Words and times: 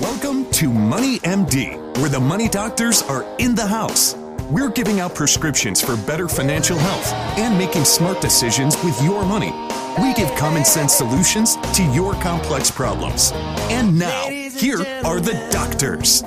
Welcome 0.00 0.50
to 0.50 0.72
Money 0.72 1.20
MD, 1.20 1.76
where 1.98 2.08
the 2.08 2.18
money 2.18 2.48
doctors 2.48 3.02
are 3.02 3.24
in 3.38 3.54
the 3.54 3.64
house. 3.64 4.16
We're 4.50 4.68
giving 4.70 4.98
out 4.98 5.14
prescriptions 5.14 5.80
for 5.80 5.96
better 5.96 6.26
financial 6.26 6.76
health 6.76 7.12
and 7.38 7.56
making 7.56 7.84
smart 7.84 8.20
decisions 8.20 8.74
with 8.82 9.00
your 9.04 9.24
money. 9.24 9.52
We 10.02 10.12
give 10.14 10.34
common 10.34 10.64
sense 10.64 10.94
solutions 10.94 11.54
to 11.74 11.84
your 11.92 12.14
complex 12.14 12.72
problems. 12.72 13.30
And 13.70 13.96
now, 13.96 14.26
here 14.26 14.80
are 15.04 15.20
the 15.20 15.48
doctors. 15.52 16.24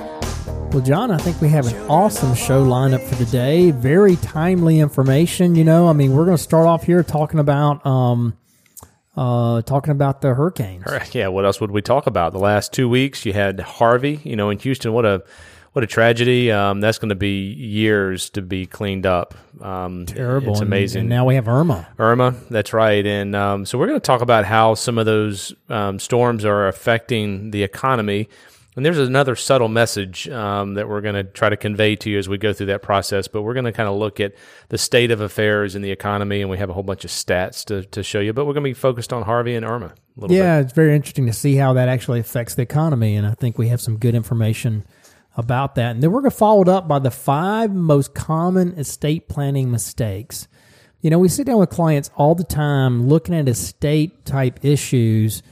Well, 0.72 0.80
John, 0.80 1.10
I 1.10 1.18
think 1.18 1.38
we 1.42 1.50
have 1.50 1.66
an 1.66 1.76
awesome 1.90 2.34
show 2.34 2.64
lineup 2.64 3.02
for 3.02 3.16
today. 3.16 3.70
Very 3.70 4.16
timely 4.16 4.80
information. 4.80 5.54
You 5.54 5.64
know, 5.64 5.88
I 5.88 5.92
mean, 5.92 6.14
we're 6.14 6.24
going 6.24 6.38
to 6.38 6.42
start 6.42 6.66
off 6.66 6.84
here 6.84 7.02
talking 7.02 7.38
about 7.38 7.84
um, 7.84 8.34
uh, 9.18 9.62
talking 9.62 9.90
about 9.90 10.20
the 10.20 10.32
hurricanes. 10.34 10.84
Yeah, 11.12 11.28
what 11.28 11.44
else 11.44 11.60
would 11.60 11.72
we 11.72 11.82
talk 11.82 12.06
about? 12.06 12.32
The 12.32 12.38
last 12.38 12.72
two 12.72 12.88
weeks, 12.88 13.26
you 13.26 13.32
had 13.32 13.58
Harvey. 13.58 14.20
You 14.22 14.36
know, 14.36 14.48
in 14.50 14.58
Houston, 14.60 14.92
what 14.92 15.04
a 15.04 15.24
what 15.72 15.82
a 15.82 15.88
tragedy. 15.88 16.52
Um, 16.52 16.80
that's 16.80 16.98
going 16.98 17.08
to 17.08 17.16
be 17.16 17.52
years 17.52 18.30
to 18.30 18.42
be 18.42 18.64
cleaned 18.64 19.06
up. 19.06 19.34
Um, 19.60 20.06
Terrible. 20.06 20.52
It's 20.52 20.60
amazing. 20.60 21.00
And 21.00 21.08
now 21.08 21.24
we 21.24 21.34
have 21.34 21.48
Irma. 21.48 21.88
Irma, 21.98 22.36
that's 22.48 22.72
right. 22.72 23.04
And 23.04 23.34
um, 23.34 23.66
so 23.66 23.76
we're 23.76 23.88
going 23.88 24.00
to 24.00 24.06
talk 24.06 24.20
about 24.20 24.44
how 24.44 24.74
some 24.74 24.98
of 24.98 25.06
those 25.06 25.52
um, 25.68 25.98
storms 25.98 26.44
are 26.44 26.68
affecting 26.68 27.50
the 27.50 27.64
economy. 27.64 28.28
And 28.78 28.86
there's 28.86 28.96
another 29.00 29.34
subtle 29.34 29.66
message 29.66 30.28
um, 30.28 30.74
that 30.74 30.88
we're 30.88 31.00
going 31.00 31.16
to 31.16 31.24
try 31.24 31.48
to 31.48 31.56
convey 31.56 31.96
to 31.96 32.08
you 32.08 32.16
as 32.16 32.28
we 32.28 32.38
go 32.38 32.52
through 32.52 32.66
that 32.66 32.80
process. 32.80 33.26
But 33.26 33.42
we're 33.42 33.54
going 33.54 33.64
to 33.64 33.72
kind 33.72 33.88
of 33.88 33.96
look 33.96 34.20
at 34.20 34.34
the 34.68 34.78
state 34.78 35.10
of 35.10 35.20
affairs 35.20 35.74
in 35.74 35.82
the 35.82 35.90
economy, 35.90 36.42
and 36.42 36.48
we 36.48 36.58
have 36.58 36.70
a 36.70 36.72
whole 36.72 36.84
bunch 36.84 37.04
of 37.04 37.10
stats 37.10 37.64
to, 37.64 37.82
to 37.86 38.04
show 38.04 38.20
you. 38.20 38.32
But 38.32 38.44
we're 38.44 38.52
going 38.52 38.62
to 38.62 38.70
be 38.70 38.74
focused 38.74 39.12
on 39.12 39.24
Harvey 39.24 39.56
and 39.56 39.66
Irma 39.66 39.86
a 39.86 39.90
little 40.14 40.28
bit. 40.28 40.36
Yeah, 40.36 40.60
it's 40.60 40.72
very 40.72 40.94
interesting 40.94 41.26
to 41.26 41.32
see 41.32 41.56
how 41.56 41.72
that 41.72 41.88
actually 41.88 42.20
affects 42.20 42.54
the 42.54 42.62
economy, 42.62 43.16
and 43.16 43.26
I 43.26 43.34
think 43.34 43.58
we 43.58 43.66
have 43.66 43.80
some 43.80 43.96
good 43.96 44.14
information 44.14 44.86
about 45.36 45.74
that. 45.74 45.96
And 45.96 46.00
then 46.00 46.12
we're 46.12 46.20
going 46.20 46.30
to 46.30 46.36
follow 46.36 46.62
it 46.62 46.68
up 46.68 46.86
by 46.86 47.00
the 47.00 47.10
five 47.10 47.74
most 47.74 48.14
common 48.14 48.74
estate 48.74 49.28
planning 49.28 49.72
mistakes. 49.72 50.46
You 51.00 51.10
know, 51.10 51.18
we 51.18 51.28
sit 51.28 51.48
down 51.48 51.58
with 51.58 51.70
clients 51.70 52.12
all 52.14 52.36
the 52.36 52.44
time 52.44 53.08
looking 53.08 53.34
at 53.34 53.48
estate 53.48 54.24
type 54.24 54.64
issues, 54.64 55.42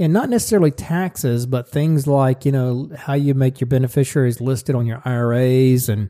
and 0.00 0.14
not 0.14 0.30
necessarily 0.30 0.70
taxes, 0.70 1.44
but 1.44 1.68
things 1.68 2.06
like 2.06 2.46
you 2.46 2.50
know 2.50 2.90
how 2.96 3.12
you 3.12 3.34
make 3.34 3.60
your 3.60 3.68
beneficiaries 3.68 4.40
listed 4.40 4.74
on 4.74 4.86
your 4.86 5.02
IRAs 5.04 5.88
and 5.88 6.08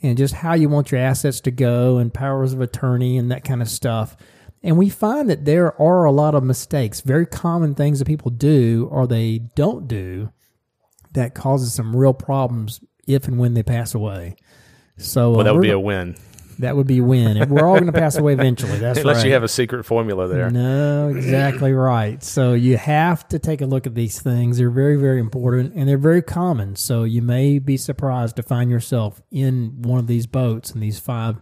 and 0.00 0.16
just 0.16 0.34
how 0.34 0.54
you 0.54 0.68
want 0.68 0.92
your 0.92 1.00
assets 1.00 1.40
to 1.40 1.50
go 1.50 1.98
and 1.98 2.14
powers 2.14 2.52
of 2.52 2.60
attorney 2.60 3.18
and 3.18 3.30
that 3.30 3.44
kind 3.44 3.60
of 3.60 3.68
stuff. 3.68 4.16
And 4.62 4.78
we 4.78 4.88
find 4.88 5.28
that 5.28 5.44
there 5.44 5.80
are 5.80 6.04
a 6.04 6.12
lot 6.12 6.36
of 6.36 6.44
mistakes, 6.44 7.00
very 7.00 7.26
common 7.26 7.74
things 7.74 7.98
that 7.98 8.06
people 8.06 8.30
do 8.30 8.88
or 8.90 9.06
they 9.06 9.38
don't 9.56 9.88
do 9.88 10.30
that 11.12 11.34
causes 11.34 11.74
some 11.74 11.94
real 11.94 12.14
problems 12.14 12.80
if 13.08 13.26
and 13.26 13.38
when 13.38 13.54
they 13.54 13.62
pass 13.64 13.94
away. 13.94 14.36
So 14.98 15.32
Well, 15.32 15.44
that 15.44 15.54
would 15.54 15.62
be 15.62 15.70
a 15.70 15.78
win. 15.80 16.16
That 16.58 16.76
would 16.76 16.86
be 16.86 17.00
win. 17.00 17.36
And 17.36 17.50
we're 17.50 17.66
all 17.66 17.74
going 17.74 17.86
to 17.86 17.92
pass 17.92 18.16
away 18.16 18.32
eventually. 18.32 18.78
That's 18.78 19.00
Unless 19.00 19.18
right. 19.18 19.26
you 19.26 19.32
have 19.32 19.42
a 19.42 19.48
secret 19.48 19.84
formula 19.84 20.28
there. 20.28 20.50
No, 20.50 21.08
exactly 21.08 21.72
right. 21.72 22.22
So 22.22 22.52
you 22.52 22.76
have 22.76 23.26
to 23.28 23.38
take 23.38 23.60
a 23.60 23.66
look 23.66 23.86
at 23.86 23.94
these 23.94 24.20
things. 24.20 24.58
They're 24.58 24.70
very, 24.70 24.96
very 24.96 25.20
important 25.20 25.74
and 25.74 25.88
they're 25.88 25.98
very 25.98 26.22
common. 26.22 26.76
So 26.76 27.04
you 27.04 27.22
may 27.22 27.58
be 27.58 27.76
surprised 27.76 28.36
to 28.36 28.42
find 28.42 28.70
yourself 28.70 29.20
in 29.30 29.82
one 29.82 29.98
of 29.98 30.06
these 30.06 30.26
boats 30.26 30.70
and 30.70 30.82
these 30.82 30.98
five 30.98 31.40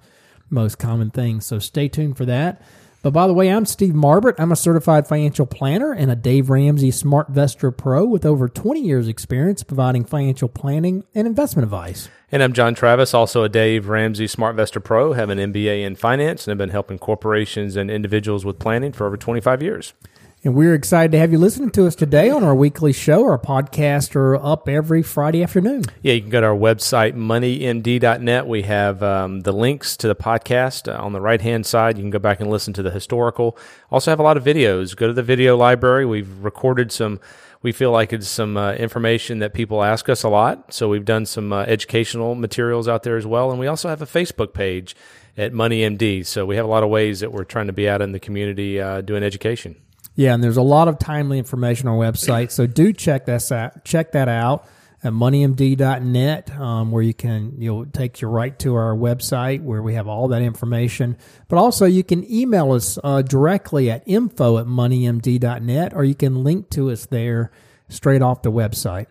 most 0.50 0.78
common 0.78 1.10
things. 1.10 1.46
So 1.46 1.58
stay 1.58 1.88
tuned 1.88 2.16
for 2.16 2.24
that. 2.26 2.62
But 3.02 3.14
by 3.14 3.26
the 3.26 3.32
way, 3.32 3.50
I'm 3.50 3.64
Steve 3.64 3.94
Marbert. 3.94 4.34
I'm 4.38 4.52
a 4.52 4.56
certified 4.56 5.08
financial 5.08 5.46
planner 5.46 5.90
and 5.92 6.10
a 6.10 6.16
Dave 6.16 6.50
Ramsey 6.50 6.90
SmartVestor 6.90 7.74
Pro 7.74 8.04
with 8.04 8.26
over 8.26 8.46
20 8.46 8.78
years 8.78 9.08
experience 9.08 9.62
providing 9.62 10.04
financial 10.04 10.50
planning 10.50 11.04
and 11.14 11.26
investment 11.26 11.64
advice. 11.64 12.10
And 12.30 12.42
I'm 12.42 12.52
John 12.52 12.74
Travis, 12.74 13.14
also 13.14 13.42
a 13.42 13.48
Dave 13.48 13.88
Ramsey 13.88 14.26
SmartVestor 14.26 14.84
Pro, 14.84 15.14
have 15.14 15.30
an 15.30 15.38
MBA 15.38 15.82
in 15.82 15.96
finance, 15.96 16.46
and 16.46 16.50
have 16.50 16.58
been 16.58 16.68
helping 16.68 16.98
corporations 16.98 17.74
and 17.74 17.90
individuals 17.90 18.44
with 18.44 18.58
planning 18.58 18.92
for 18.92 19.06
over 19.06 19.16
25 19.16 19.62
years. 19.62 19.94
And 20.42 20.54
we're 20.54 20.74
excited 20.74 21.12
to 21.12 21.18
have 21.18 21.32
you 21.32 21.38
listening 21.38 21.68
to 21.72 21.86
us 21.86 21.94
today 21.94 22.30
on 22.30 22.42
our 22.42 22.54
weekly 22.54 22.94
show. 22.94 23.24
Our 23.24 23.38
podcasts 23.38 24.16
are 24.16 24.36
up 24.36 24.70
every 24.70 25.02
Friday 25.02 25.42
afternoon. 25.42 25.82
Yeah, 26.00 26.14
you 26.14 26.22
can 26.22 26.30
go 26.30 26.40
to 26.40 26.46
our 26.46 26.56
website, 26.56 27.12
moneymd.net. 27.14 28.46
We 28.46 28.62
have 28.62 29.02
um, 29.02 29.40
the 29.40 29.52
links 29.52 29.98
to 29.98 30.08
the 30.08 30.14
podcast 30.14 30.90
uh, 30.90 30.98
on 30.98 31.12
the 31.12 31.20
right 31.20 31.42
hand 31.42 31.66
side. 31.66 31.98
You 31.98 32.04
can 32.04 32.10
go 32.10 32.18
back 32.18 32.40
and 32.40 32.48
listen 32.48 32.72
to 32.72 32.82
the 32.82 32.90
historical. 32.90 33.58
Also, 33.90 34.10
have 34.10 34.18
a 34.18 34.22
lot 34.22 34.38
of 34.38 34.44
videos. 34.44 34.96
Go 34.96 35.08
to 35.08 35.12
the 35.12 35.22
video 35.22 35.58
library. 35.58 36.06
We've 36.06 36.42
recorded 36.42 36.90
some. 36.90 37.20
We 37.60 37.72
feel 37.72 37.90
like 37.90 38.10
it's 38.10 38.26
some 38.26 38.56
uh, 38.56 38.72
information 38.72 39.40
that 39.40 39.52
people 39.52 39.84
ask 39.84 40.08
us 40.08 40.22
a 40.22 40.30
lot. 40.30 40.72
So 40.72 40.88
we've 40.88 41.04
done 41.04 41.26
some 41.26 41.52
uh, 41.52 41.64
educational 41.64 42.34
materials 42.34 42.88
out 42.88 43.02
there 43.02 43.18
as 43.18 43.26
well. 43.26 43.50
And 43.50 43.60
we 43.60 43.66
also 43.66 43.90
have 43.90 44.00
a 44.00 44.06
Facebook 44.06 44.54
page 44.54 44.96
at 45.36 45.52
MoneyMD. 45.52 46.24
So 46.24 46.46
we 46.46 46.56
have 46.56 46.64
a 46.64 46.68
lot 46.68 46.82
of 46.82 46.88
ways 46.88 47.20
that 47.20 47.30
we're 47.30 47.44
trying 47.44 47.66
to 47.66 47.74
be 47.74 47.86
out 47.86 48.00
in 48.00 48.12
the 48.12 48.20
community 48.20 48.80
uh, 48.80 49.02
doing 49.02 49.22
education. 49.22 49.76
Yeah, 50.20 50.34
and 50.34 50.44
there's 50.44 50.58
a 50.58 50.62
lot 50.62 50.86
of 50.86 50.98
timely 50.98 51.38
information 51.38 51.88
on 51.88 51.94
our 51.94 52.12
website. 52.12 52.50
So 52.50 52.66
do 52.66 52.92
check 52.92 53.24
that 53.24 53.50
out. 53.50 53.86
Check 53.86 54.12
that 54.12 54.28
out 54.28 54.68
at 55.02 55.14
moneymd.net, 55.14 56.60
um, 56.60 56.90
where 56.90 57.02
you 57.02 57.14
can 57.14 57.54
you'll 57.56 57.86
take 57.86 58.20
you 58.20 58.28
right 58.28 58.58
to 58.58 58.74
our 58.74 58.94
website 58.94 59.62
where 59.62 59.80
we 59.82 59.94
have 59.94 60.08
all 60.08 60.28
that 60.28 60.42
information. 60.42 61.16
But 61.48 61.56
also 61.56 61.86
you 61.86 62.04
can 62.04 62.30
email 62.30 62.72
us 62.72 62.98
uh, 63.02 63.22
directly 63.22 63.90
at 63.90 64.02
info 64.04 64.58
at 64.58 64.66
moneymd.net, 64.66 65.94
or 65.94 66.04
you 66.04 66.14
can 66.14 66.44
link 66.44 66.68
to 66.72 66.90
us 66.90 67.06
there 67.06 67.50
straight 67.88 68.20
off 68.20 68.42
the 68.42 68.52
website. 68.52 69.06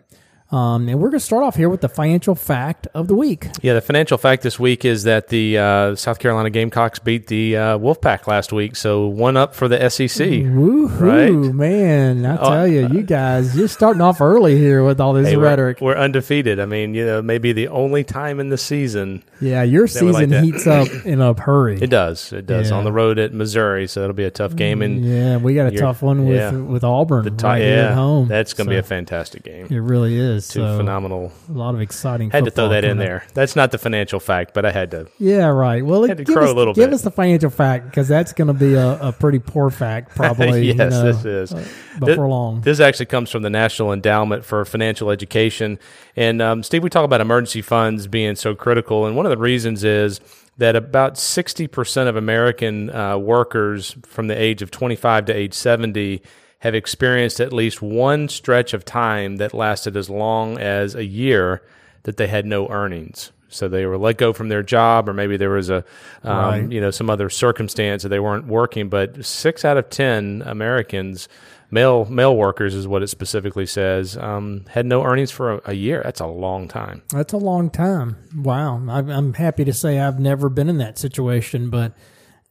Um, 0.52 0.88
and 0.88 0.98
we're 0.98 1.10
going 1.10 1.20
to 1.20 1.24
start 1.24 1.44
off 1.44 1.54
here 1.54 1.68
with 1.68 1.80
the 1.80 1.88
financial 1.88 2.34
fact 2.34 2.88
of 2.92 3.06
the 3.06 3.14
week. 3.14 3.46
Yeah, 3.62 3.74
the 3.74 3.80
financial 3.80 4.18
fact 4.18 4.42
this 4.42 4.58
week 4.58 4.84
is 4.84 5.04
that 5.04 5.28
the 5.28 5.58
uh, 5.58 5.94
South 5.94 6.18
Carolina 6.18 6.50
Gamecocks 6.50 6.98
beat 6.98 7.28
the 7.28 7.56
uh, 7.56 7.78
Wolfpack 7.78 8.26
last 8.26 8.52
week, 8.52 8.74
so 8.74 9.06
one 9.06 9.36
up 9.36 9.54
for 9.54 9.68
the 9.68 9.88
SEC. 9.88 10.08
Woohoo, 10.28 11.00
Right? 11.00 11.54
man! 11.54 12.26
I 12.26 12.36
Oh, 12.36 12.50
tell 12.50 12.66
you, 12.66 12.88
you 12.88 13.02
guys, 13.02 13.56
you're 13.56 13.68
starting 13.68 14.02
off 14.02 14.20
early 14.20 14.58
here 14.58 14.82
with 14.84 15.00
all 15.00 15.12
this 15.12 15.28
Hey, 15.28 15.36
we're, 15.36 15.44
rhetoric. 15.44 15.80
we're 15.80 15.94
undefeated. 15.96 16.58
I 16.58 16.66
mean, 16.66 16.94
you 16.94 17.06
know, 17.06 17.22
maybe 17.22 17.52
the 17.52 17.68
only 17.68 18.02
time 18.02 18.40
in 18.40 18.48
the 18.48 18.58
season 18.58 19.22
Yeah, 19.40 19.62
your 19.62 19.82
we 20.00 20.10
like 20.10 20.24
season 20.28 20.44
heats 20.44 20.66
up 20.66 20.88
in 21.04 21.20
a 21.20 21.32
hurry. 21.40 21.80
it 21.80 21.90
does. 21.90 22.32
It 22.32 22.46
does 22.46 22.70
Yeah. 22.70 22.76
on 22.76 22.82
the 22.84 22.92
road 22.92 23.20
at 23.20 23.32
Missouri, 23.32 23.86
so 23.86 24.02
it'll 24.02 24.14
be 24.14 24.24
a 24.24 24.30
tough 24.32 24.56
game. 24.56 24.82
And 24.82 25.04
yeah, 25.04 25.36
we 25.36 25.54
got 25.54 25.72
a 25.72 25.76
tough 25.76 26.02
one 26.02 26.26
with 26.26 26.36
yeah. 26.36 26.50
with 26.50 26.82
Auburn 26.82 27.24
the 27.24 27.30
ti- 27.30 27.44
right 27.46 27.62
here 27.62 27.76
yeah, 27.76 27.88
at 27.90 27.94
home. 27.94 28.26
that's 28.26 28.52
going 28.52 28.66
to 28.66 28.70
be 28.70 28.78
a 28.78 28.82
fantastic 28.82 29.44
game. 29.44 29.66
It 29.70 29.78
really 29.78 30.18
is. 30.18 30.39
Two 30.48 30.60
so 30.60 30.76
phenomenal. 30.76 31.32
A 31.48 31.52
lot 31.52 31.74
of 31.74 31.80
exciting. 31.80 32.30
Had 32.30 32.44
to 32.44 32.50
throw 32.50 32.68
that 32.68 32.84
in 32.84 32.92
up. 32.92 32.98
there. 32.98 33.24
That's 33.34 33.56
not 33.56 33.70
the 33.70 33.78
financial 33.78 34.20
fact, 34.20 34.54
but 34.54 34.64
I 34.64 34.70
had 34.70 34.90
to. 34.92 35.08
Yeah, 35.18 35.46
right. 35.46 35.84
Well, 35.84 36.06
Had 36.06 36.18
to 36.18 36.24
give, 36.24 36.34
crow 36.34 36.44
us, 36.44 36.50
a 36.50 36.54
little 36.54 36.74
give 36.74 36.90
bit. 36.90 36.94
us 36.94 37.02
the 37.02 37.10
financial 37.10 37.50
fact 37.50 37.86
because 37.86 38.08
that's 38.08 38.32
going 38.32 38.48
to 38.48 38.54
be 38.54 38.74
a, 38.74 39.08
a 39.08 39.12
pretty 39.12 39.38
poor 39.38 39.70
fact, 39.70 40.10
probably. 40.16 40.66
you 40.66 40.74
yes, 40.74 40.92
know, 40.92 41.12
this 41.12 41.24
is. 41.24 41.52
uh, 41.52 41.66
before 41.98 42.28
long. 42.28 42.60
This 42.62 42.80
actually 42.80 43.06
comes 43.06 43.30
from 43.30 43.42
the 43.42 43.50
National 43.50 43.92
Endowment 43.92 44.44
for 44.44 44.64
Financial 44.64 45.10
Education. 45.10 45.78
And 46.16 46.40
um, 46.42 46.62
Steve, 46.62 46.82
we 46.82 46.90
talk 46.90 47.04
about 47.04 47.20
emergency 47.20 47.62
funds 47.62 48.06
being 48.06 48.36
so 48.36 48.54
critical, 48.54 49.06
and 49.06 49.16
one 49.16 49.26
of 49.26 49.30
the 49.30 49.38
reasons 49.38 49.84
is 49.84 50.20
that 50.58 50.76
about 50.76 51.14
60% 51.14 52.06
of 52.08 52.16
American 52.16 52.90
uh, 52.90 53.16
workers 53.16 53.96
from 54.06 54.26
the 54.28 54.38
age 54.40 54.60
of 54.60 54.70
25 54.70 55.24
to 55.26 55.32
age 55.34 55.54
70 55.54 56.22
have 56.60 56.74
experienced 56.74 57.40
at 57.40 57.52
least 57.52 57.82
one 57.82 58.28
stretch 58.28 58.72
of 58.74 58.84
time 58.84 59.36
that 59.36 59.52
lasted 59.52 59.96
as 59.96 60.08
long 60.08 60.58
as 60.58 60.94
a 60.94 61.04
year 61.04 61.62
that 62.04 62.16
they 62.16 62.26
had 62.28 62.46
no 62.46 62.68
earnings. 62.68 63.32
So 63.48 63.66
they 63.68 63.84
were 63.84 63.98
let 63.98 64.16
go 64.16 64.32
from 64.32 64.48
their 64.48 64.62
job, 64.62 65.08
or 65.08 65.12
maybe 65.12 65.36
there 65.36 65.50
was 65.50 65.70
a, 65.70 65.84
um, 66.22 66.36
Right. 66.38 66.70
you 66.72 66.80
know, 66.80 66.90
some 66.92 67.10
other 67.10 67.28
circumstance 67.28 68.04
that 68.04 68.08
they 68.10 68.20
weren't 68.20 68.46
working. 68.46 68.88
But 68.88 69.24
six 69.24 69.64
out 69.64 69.76
of 69.76 69.90
ten 69.90 70.42
Americans, 70.46 71.28
male 71.70 72.04
male 72.04 72.36
workers, 72.36 72.74
is 72.76 72.86
what 72.86 73.02
it 73.02 73.08
specifically 73.08 73.66
says, 73.66 74.16
um, 74.18 74.64
had 74.68 74.86
no 74.86 75.02
earnings 75.02 75.32
for 75.32 75.54
a, 75.54 75.60
a 75.66 75.72
year. 75.72 76.00
That's 76.04 76.20
a 76.20 76.26
long 76.26 76.68
time. 76.68 77.02
That's 77.08 77.32
a 77.32 77.38
long 77.38 77.70
time. 77.70 78.16
Wow. 78.36 78.76
I'm, 78.88 79.10
I'm 79.10 79.34
happy 79.34 79.64
to 79.64 79.72
say 79.72 79.98
I've 79.98 80.20
never 80.20 80.48
been 80.48 80.68
in 80.68 80.78
that 80.78 80.96
situation, 80.96 81.70
but 81.70 81.92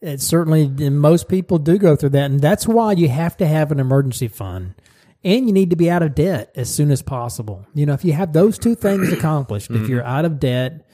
it 0.02 0.22
certainly, 0.22 0.68
most 0.90 1.28
people 1.28 1.58
do 1.58 1.78
go 1.78 1.96
through 1.96 2.10
that. 2.10 2.32
And 2.32 2.40
that's 2.40 2.68
why 2.68 2.94
you 2.94 3.10
have 3.10 3.38
to 3.38 3.48
have 3.48 3.72
an 3.72 3.80
emergency 3.80 4.28
fund 4.28 4.76
and 5.24 5.48
you 5.48 5.54
need 5.54 5.70
to 5.70 5.76
be 5.76 5.90
out 5.90 6.02
of 6.02 6.16
debt 6.16 6.52
as 6.56 6.74
soon 6.74 6.92
as 6.92 7.02
possible. 7.02 7.66
You 7.74 7.86
know, 7.86 7.94
if 7.94 8.06
you 8.06 8.14
have 8.14 8.34
those 8.34 8.58
two 8.58 8.76
things 8.76 9.12
accomplished, 9.14 9.70
if 9.72 9.90
you're 9.90 10.04
out 10.04 10.26
of 10.26 10.40
debt, 10.40 10.86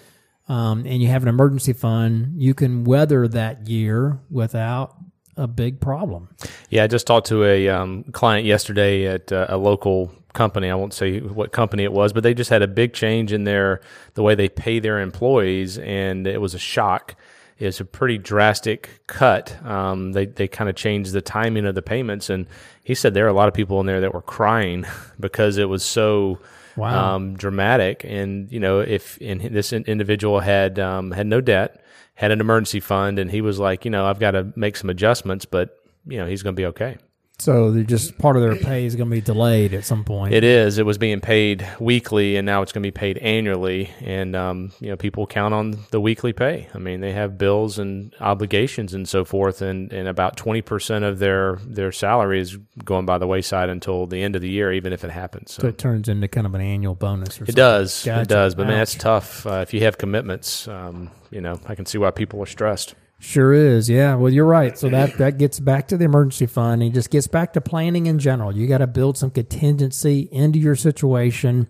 um, 0.48 0.86
and 0.86 1.02
you 1.02 1.08
have 1.08 1.24
an 1.24 1.28
emergency 1.28 1.74
fund, 1.74 2.42
you 2.42 2.54
can 2.54 2.84
weather 2.84 3.28
that 3.28 3.68
year 3.68 4.20
without 4.30 4.96
a 5.38 5.48
big 5.48 5.82
problem. 5.82 6.30
Yeah, 6.70 6.84
I 6.84 6.88
just 6.88 7.08
talked 7.08 7.28
to 7.28 7.44
a 7.44 7.68
um, 7.70 8.04
client 8.12 8.46
yesterday 8.46 9.08
at 9.08 9.32
uh, 9.32 9.48
a 9.50 9.58
local 9.58 10.14
company. 10.34 10.70
I 10.70 10.76
won't 10.76 10.94
say 10.94 11.20
what 11.20 11.52
company 11.52 11.84
it 11.84 11.92
was, 11.92 12.14
but 12.14 12.24
they 12.24 12.34
just 12.34 12.50
had 12.50 12.62
a 12.62 12.68
big 12.68 12.94
change 12.94 13.34
in 13.34 13.44
their 13.44 13.82
the 14.14 14.24
way 14.24 14.36
they 14.36 14.50
pay 14.50 14.80
their 14.80 15.00
employees, 15.00 15.78
and 15.80 16.28
it 16.28 16.40
was 16.40 16.54
a 16.54 16.60
shock. 16.60 17.16
It's 17.58 17.80
a 17.80 17.86
pretty 17.86 18.18
drastic 18.18 19.02
cut. 19.08 19.56
Um, 19.66 20.12
they 20.12 20.26
they 20.26 20.48
kind 20.48 20.70
of 20.70 20.76
changed 20.76 21.14
the 21.14 21.22
timing 21.22 21.66
of 21.66 21.76
the 21.76 21.82
payments, 21.82 22.30
and 22.30 22.48
he 22.84 22.94
said 22.96 23.14
there 23.14 23.26
are 23.26 23.30
a 23.30 23.34
lot 23.34 23.48
of 23.48 23.54
people 23.54 23.80
in 23.80 23.86
there 23.86 24.02
that 24.02 24.14
were 24.14 24.22
crying 24.22 24.86
because 25.20 25.58
it 25.58 25.70
was 25.70 25.84
so 25.84 26.40
Wow. 26.78 27.16
um, 27.16 27.38
dramatic. 27.38 28.04
And 28.04 28.52
you 28.52 28.60
know, 28.60 28.82
if 28.82 29.18
in, 29.20 29.54
this 29.54 29.72
individual 29.72 30.42
had 30.42 30.78
um, 30.78 31.12
had 31.12 31.26
no 31.28 31.40
debt, 31.40 31.82
had 32.16 32.32
an 32.32 32.42
emergency 32.42 32.82
fund, 32.82 33.18
and 33.18 33.32
he 33.32 33.40
was 33.40 33.60
like, 33.60 33.86
you 33.86 33.92
know, 33.92 34.06
I've 34.06 34.20
got 34.20 34.32
to 34.32 34.52
make 34.58 34.76
some 34.76 34.90
adjustments, 34.90 35.46
but 35.46 35.80
you 36.06 36.18
know, 36.18 36.26
he's 36.26 36.44
going 36.44 36.54
to 36.54 36.60
be 36.60 36.66
okay. 36.68 36.98
So 37.38 37.72
they're 37.72 37.84
just 37.84 38.18
part 38.18 38.38
of 38.38 38.44
their 38.44 38.56
pay 38.56 38.86
is 38.86 38.96
going 38.96 39.10
to 39.10 39.16
be 39.16 39.22
delayed 39.22 39.74
at 39.74 39.84
some 39.84 40.06
point. 40.06 40.34
It 40.34 40.46
is. 40.46 40.78
It 40.78 40.86
was 40.86 40.98
being 40.98 41.20
paid 41.20 41.68
weekly, 41.82 42.38
and 42.38 42.46
now 42.46 42.62
it's 42.62 42.72
going 42.72 42.82
to 42.82 42.88
be 42.88 42.92
paid 42.92 43.18
annually. 43.18 43.92
And 44.00 44.36
um, 44.36 44.72
you 44.80 44.90
know, 44.90 44.96
people 44.96 45.28
count 45.28 45.54
on 45.54 45.78
the 45.92 46.00
weekly 46.00 46.32
pay. 46.32 46.70
I 46.74 46.78
mean, 46.78 47.02
they 47.02 47.12
have 47.12 47.38
bills 47.38 47.78
and 47.78 48.16
obligations 48.22 48.94
and 48.94 49.08
so 49.08 49.26
forth, 49.26 49.62
and, 49.62 49.92
and 49.92 50.08
about 50.08 50.38
twenty 50.38 50.62
percent 50.62 51.04
of 51.04 51.20
their 51.20 51.58
their 51.66 51.92
salary 51.92 52.40
is 52.40 52.58
going 52.84 53.06
by 53.06 53.18
the 53.18 53.28
wayside 53.28 53.70
until 53.70 54.08
the 54.08 54.24
end 54.24 54.38
of 54.38 54.42
the 54.42 54.50
year, 54.50 54.72
even 54.72 54.94
if 54.94 55.04
it 55.04 55.12
happens. 55.12 55.52
So 55.54 55.66
so 55.66 55.70
it 55.70 55.80
turns 55.80 56.08
into 56.08 56.28
kind 56.28 56.46
of 56.46 56.54
an 56.54 56.62
annual 56.62 56.94
bonus. 56.94 57.42
Or 57.42 57.46
it 57.46 57.56
does. 57.56 58.06
Gotcha. 58.06 58.22
It 58.22 58.28
does. 58.28 58.54
But 58.54 58.68
man, 58.68 58.74
Ouch. 58.74 58.78
that's 58.78 58.96
tough. 58.96 59.48
Uh, 59.48 59.62
if 59.64 59.74
you 59.74 59.82
have 59.82 59.98
commitments, 59.98 60.68
um, 60.68 61.10
you 61.32 61.42
know, 61.42 61.60
I 61.66 61.74
can 61.74 61.88
see 61.88 61.98
why 61.98 62.12
people 62.12 62.40
are 62.40 62.46
stressed. 62.46 62.94
Sure 63.20 63.54
is. 63.54 63.90
Yeah. 63.90 64.16
Well, 64.16 64.32
you're 64.32 64.46
right. 64.46 64.78
So 64.78 64.90
that 64.90 65.18
that 65.18 65.38
gets 65.38 65.60
back 65.60 65.88
to 65.88 65.98
the 65.98 66.06
emergency 66.06 66.46
fund. 66.46 66.84
And 66.84 66.94
just 66.94 67.10
gets 67.10 67.28
back 67.28 67.54
to 67.54 67.62
planning 67.62 68.08
in 68.08 68.20
general. 68.20 68.56
You 68.56 68.68
got 68.68 68.80
to 68.80 68.88
build 68.88 69.18
some 69.18 69.32
contingency 69.32 70.28
into 70.32 70.60
your 70.60 70.76
situation, 70.76 71.68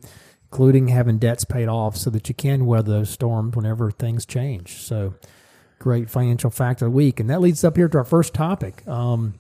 including 0.52 0.88
having 0.88 1.18
debts 1.20 1.46
paid 1.46 1.68
off, 1.68 1.96
so 1.96 2.10
that 2.10 2.28
you 2.28 2.36
can 2.36 2.66
weather 2.66 2.92
those 2.92 3.10
storms 3.10 3.56
whenever 3.56 3.92
things 3.92 4.26
change. 4.26 4.82
So, 4.82 5.14
great 5.80 6.10
financial 6.10 6.50
fact 6.50 6.82
of 6.82 6.88
the 6.88 6.92
week, 6.92 7.20
and 7.20 7.30
that 7.30 7.42
leads 7.42 7.64
up 7.64 7.78
here 7.78 7.88
to 7.90 7.98
our 8.00 8.04
first 8.04 8.34
topic. 8.34 8.86
Um, 8.88 9.36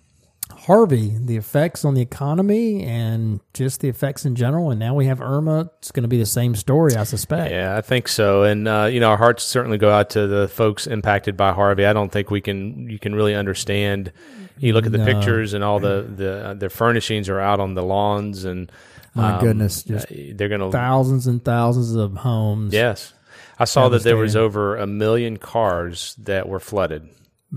Harvey, 0.51 1.11
the 1.17 1.37
effects 1.37 1.83
on 1.85 1.93
the 1.95 2.01
economy 2.01 2.83
and 2.83 3.39
just 3.53 3.81
the 3.81 3.89
effects 3.89 4.25
in 4.25 4.35
general. 4.35 4.69
And 4.71 4.79
now 4.79 4.93
we 4.93 5.05
have 5.07 5.21
Irma. 5.21 5.71
It's 5.79 5.91
going 5.91 6.03
to 6.03 6.07
be 6.07 6.17
the 6.17 6.25
same 6.25 6.55
story, 6.55 6.95
I 6.95 7.03
suspect. 7.03 7.51
Yeah, 7.51 7.75
I 7.75 7.81
think 7.81 8.07
so. 8.07 8.43
And 8.43 8.67
uh, 8.67 8.89
you 8.91 8.99
know, 8.99 9.09
our 9.09 9.17
hearts 9.17 9.43
certainly 9.43 9.77
go 9.77 9.89
out 9.91 10.11
to 10.11 10.27
the 10.27 10.47
folks 10.47 10.87
impacted 10.87 11.35
by 11.35 11.51
Harvey. 11.51 11.85
I 11.85 11.93
don't 11.93 12.11
think 12.11 12.31
we 12.31 12.41
can 12.41 12.89
you 12.89 12.99
can 12.99 13.15
really 13.15 13.35
understand. 13.35 14.11
You 14.57 14.73
look 14.73 14.85
at 14.85 14.91
the 14.91 14.99
No. 14.99 15.05
pictures 15.05 15.53
and 15.53 15.63
all 15.63 15.79
the 15.79 16.09
the 16.15 16.45
uh, 16.47 16.53
their 16.53 16.69
furnishings 16.69 17.27
are 17.27 17.39
out 17.39 17.59
on 17.59 17.73
the 17.73 17.83
lawns 17.83 18.45
and 18.45 18.71
My 19.13 19.33
um, 19.33 19.41
goodness, 19.41 19.83
just 19.83 20.11
uh, 20.11 20.15
they're 20.33 20.49
going 20.49 20.61
to 20.61 20.71
thousands 20.71 21.27
and 21.27 21.43
thousands 21.43 21.93
of 21.95 22.15
homes. 22.17 22.73
yes. 22.73 23.13
I 23.57 23.63
saw 23.65 23.87
that 23.89 24.03
there 24.03 24.17
was 24.17 24.35
over 24.35 24.75
a 24.75 24.85
million 24.85 25.37
cars 25.37 26.13
that 26.19 26.49
were 26.49 26.59
flooded. 26.59 27.07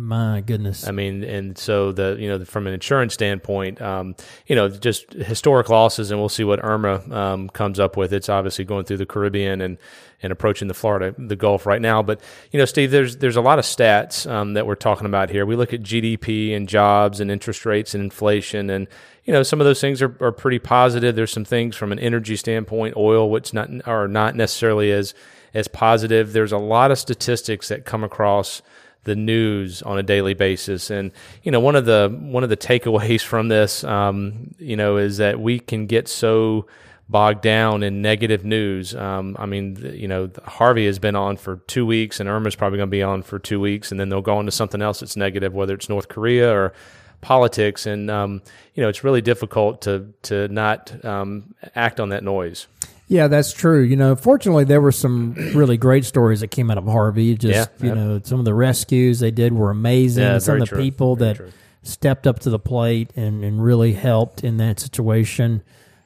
My 0.00 0.43
goodness. 0.43 0.87
I 0.87 0.93
mean, 0.93 1.25
and 1.25 1.59
so 1.59 1.91
the 1.91 2.17
you 2.21 2.29
know 2.29 2.45
from 2.45 2.69
an 2.69 2.73
insurance 2.73 3.15
standpoint, 3.15 3.83
um, 3.83 4.15
you 4.47 4.55
know, 4.55 4.69
just 4.69 5.12
historic 5.12 5.69
losses, 5.69 6.12
and 6.12 6.21
we'll 6.21 6.29
see 6.29 6.45
what 6.45 6.65
Irma 6.65 7.03
um, 7.12 7.49
comes 7.49 7.81
up 7.81 7.97
with. 7.97 8.12
It's 8.12 8.29
obviously 8.29 8.65
going 8.65 8.85
through 8.85 8.99
the 8.99 9.06
Caribbean 9.06 9.61
and 9.61 9.77
and 10.23 10.31
approaching 10.31 10.69
the 10.69 10.75
Florida, 10.75 11.17
the 11.19 11.35
Gulf 11.35 11.67
right 11.67 11.83
now. 11.83 12.00
But 12.05 12.21
you 12.53 12.61
know, 12.61 12.65
Steve, 12.65 12.93
there's 12.93 13.17
there's 13.17 13.35
a 13.35 13.41
lot 13.41 13.59
of 13.59 13.65
stats 13.65 14.31
um, 14.31 14.55
that 14.55 14.69
we're 14.69 14.77
talking 14.77 15.06
about 15.06 15.31
here. 15.31 15.45
We 15.45 15.56
look 15.56 15.75
at 15.75 15.83
GDP 15.83 16.55
and 16.55 16.69
jobs 16.69 17.19
and 17.19 17.29
interest 17.29 17.67
rates 17.67 17.93
and 17.93 18.05
inflation, 18.05 18.71
and 18.71 18.87
you 19.25 19.33
know, 19.33 19.43
some 19.43 19.61
of 19.61 19.65
those 19.65 19.81
things 19.81 20.00
are, 20.00 20.17
are 20.21 20.31
pretty 20.31 20.61
positive. 20.61 21.17
There's 21.17 21.33
some 21.33 21.45
things 21.45 21.75
from 21.75 21.91
an 21.91 21.99
energy 21.99 22.37
standpoint, 22.37 22.97
oil, 22.97 23.29
which 23.29 23.53
not 23.53 23.69
are 23.85 24.06
not 24.06 24.37
necessarily 24.37 24.93
as 24.93 25.12
as 25.55 25.67
positive. 25.67 26.35
There's 26.35 26.53
a 26.53 26.59
lot 26.59 26.93
of 26.93 27.00
statistics 27.00 27.67
that 27.67 27.85
come 27.85 28.05
across 28.05 28.62
the 29.05 29.17
news 29.17 29.83
on 29.83 29.99
a 29.99 30.03
daily 30.03 30.35
basis. 30.35 30.91
And 30.91 31.12
you 31.43 31.50
know, 31.50 31.61
one 31.61 31.77
of 31.77 31.85
the 31.85 32.15
one 32.21 32.43
of 32.43 32.50
the 32.50 32.56
takeaways 32.56 33.23
from 33.23 33.49
this, 33.49 33.85
um, 33.85 34.55
you 34.59 34.77
know, 34.77 34.97
is 34.97 35.19
that 35.19 35.41
we 35.41 35.59
can 35.59 35.87
get 35.87 36.09
so 36.09 36.67
bogged 37.09 37.41
down 37.41 37.83
in 37.83 38.03
negative 38.03 38.45
news. 38.45 38.95
Um, 38.95 39.35
I 39.39 39.47
mean, 39.47 39.77
you 39.95 40.09
know, 40.09 40.31
Harvey 40.45 40.87
has 40.87 40.99
been 40.99 41.17
on 41.17 41.37
for 41.37 41.56
two 41.67 41.87
weeks, 41.87 42.21
and 42.21 42.29
Irma's 42.29 42.55
probably 42.55 42.77
going 42.77 42.89
to 42.89 42.91
be 42.91 43.03
on 43.03 43.23
for 43.23 43.39
two 43.39 43.61
weeks, 43.61 43.91
and 43.91 43.99
then 43.99 44.09
they'll 44.09 44.21
go 44.21 44.37
on 44.37 44.45
to 44.45 44.53
something 44.53 44.83
else 44.83 45.00
that's 45.00 45.17
negative, 45.17 45.55
whether 45.55 45.75
it's 45.75 45.89
North 45.89 46.09
Korea 46.09 46.53
or 46.55 46.75
politics. 47.21 47.87
And 47.87 48.11
um, 48.11 48.43
you 48.75 48.83
know, 48.83 48.89
it's 48.89 49.05
really 49.05 49.23
difficult 49.23 49.83
to 49.83 50.12
to 50.23 50.49
not 50.49 51.05
um, 51.05 51.55
act 51.75 52.00
on 52.00 52.11
that 52.11 52.23
noise. 52.23 52.67
Yeah, 53.09 53.29
that's 53.29 53.53
true. 53.53 53.83
You 53.83 53.97
know, 53.97 54.15
fortunately, 54.15 54.65
there 54.65 54.83
were 54.83 54.93
some 54.93 55.33
really 55.55 55.79
great 55.79 56.05
stories 56.05 56.41
that 56.41 56.49
came 56.49 56.71
out 56.71 56.77
of 56.79 56.85
Harvey. 56.87 57.35
Just 57.37 57.71
Yeah, 57.81 57.89
you 57.89 57.95
know, 57.95 58.21
some 58.23 58.39
of 58.39 58.45
the 58.45 58.55
rescues 58.55 59.19
they 59.19 59.31
did 59.31 59.53
were 59.55 59.71
amazing. 59.71 60.23
Yeah, 60.25 60.39
some 60.39 60.55
of 60.57 60.61
the 60.61 60.67
true. 60.67 60.79
people 60.79 61.17
Very 61.17 61.33
that 61.33 61.37
true. 61.37 61.53
stepped 61.83 62.27
up 62.27 62.39
to 62.41 62.51
the 62.51 62.59
plate 62.59 63.11
and, 63.17 63.43
and 63.43 63.63
really 63.63 63.95
helped 63.95 64.45
in 64.45 64.59
that 64.59 64.79
situation. 64.79 65.63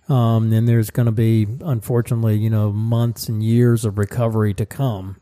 Um, 0.08 0.52
and 0.52 0.68
there's 0.68 0.90
going 0.90 1.06
to 1.06 1.12
be, 1.12 1.46
unfortunately, 1.60 2.36
you 2.36 2.50
know, 2.50 2.72
months 2.72 3.28
and 3.28 3.42
years 3.42 3.84
of 3.84 3.98
recovery 3.98 4.54
to 4.54 4.66
come 4.66 5.16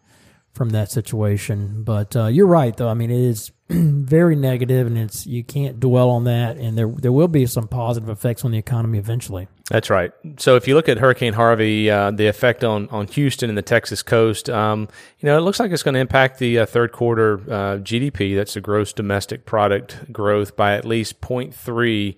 from 0.53 0.71
that 0.71 0.91
situation. 0.91 1.83
But 1.85 2.17
uh, 2.17 2.27
you're 2.27 2.47
right, 2.47 2.77
though. 2.77 2.89
I 2.89 2.95
mean, 2.95 3.11
it 3.11 3.21
is 3.21 3.53
very 3.69 4.37
negative, 4.37 4.87
and 4.87 4.99
it's 4.99 5.27
you 5.27 5.45
can't 5.45 5.79
dwell 5.81 6.11
on 6.11 6.25
that. 6.25 6.57
And 6.57 6.77
there 6.77 6.89
there 6.89 7.13
will 7.13 7.29
be 7.29 7.47
some 7.47 7.69
positive 7.69 8.09
effects 8.09 8.45
on 8.45 8.51
the 8.51 8.59
economy 8.59 8.99
eventually. 8.99 9.49
That's 9.71 9.89
right. 9.89 10.13
So 10.39 10.57
if 10.57 10.67
you 10.67 10.75
look 10.75 10.89
at 10.89 10.99
Hurricane 10.99 11.33
Harvey, 11.33 11.89
uh, 11.89 12.11
the 12.11 12.27
effect 12.27 12.65
on, 12.65 12.89
on 12.89 13.07
Houston 13.07 13.49
and 13.49 13.57
the 13.57 13.63
Texas 13.63 14.03
coast, 14.03 14.51
um, 14.51 14.89
you 15.21 15.27
know, 15.27 15.39
it 15.39 15.43
looks 15.43 15.61
like 15.61 15.71
it's 15.71 15.85
going 15.85 15.95
to 15.95 16.01
impact 16.01 16.41
the 16.41 16.59
uh, 16.59 16.67
third 16.67 16.91
quarter 16.91 17.35
uh, 17.35 17.79
GDP. 17.79 18.35
That's 18.35 18.55
the 18.55 18.61
gross 18.61 18.93
domestic 18.93 19.47
product 19.47 20.13
growth 20.13 20.57
by 20.57 20.75
at 20.75 20.85
least 20.85 21.21
0.3 21.21 22.17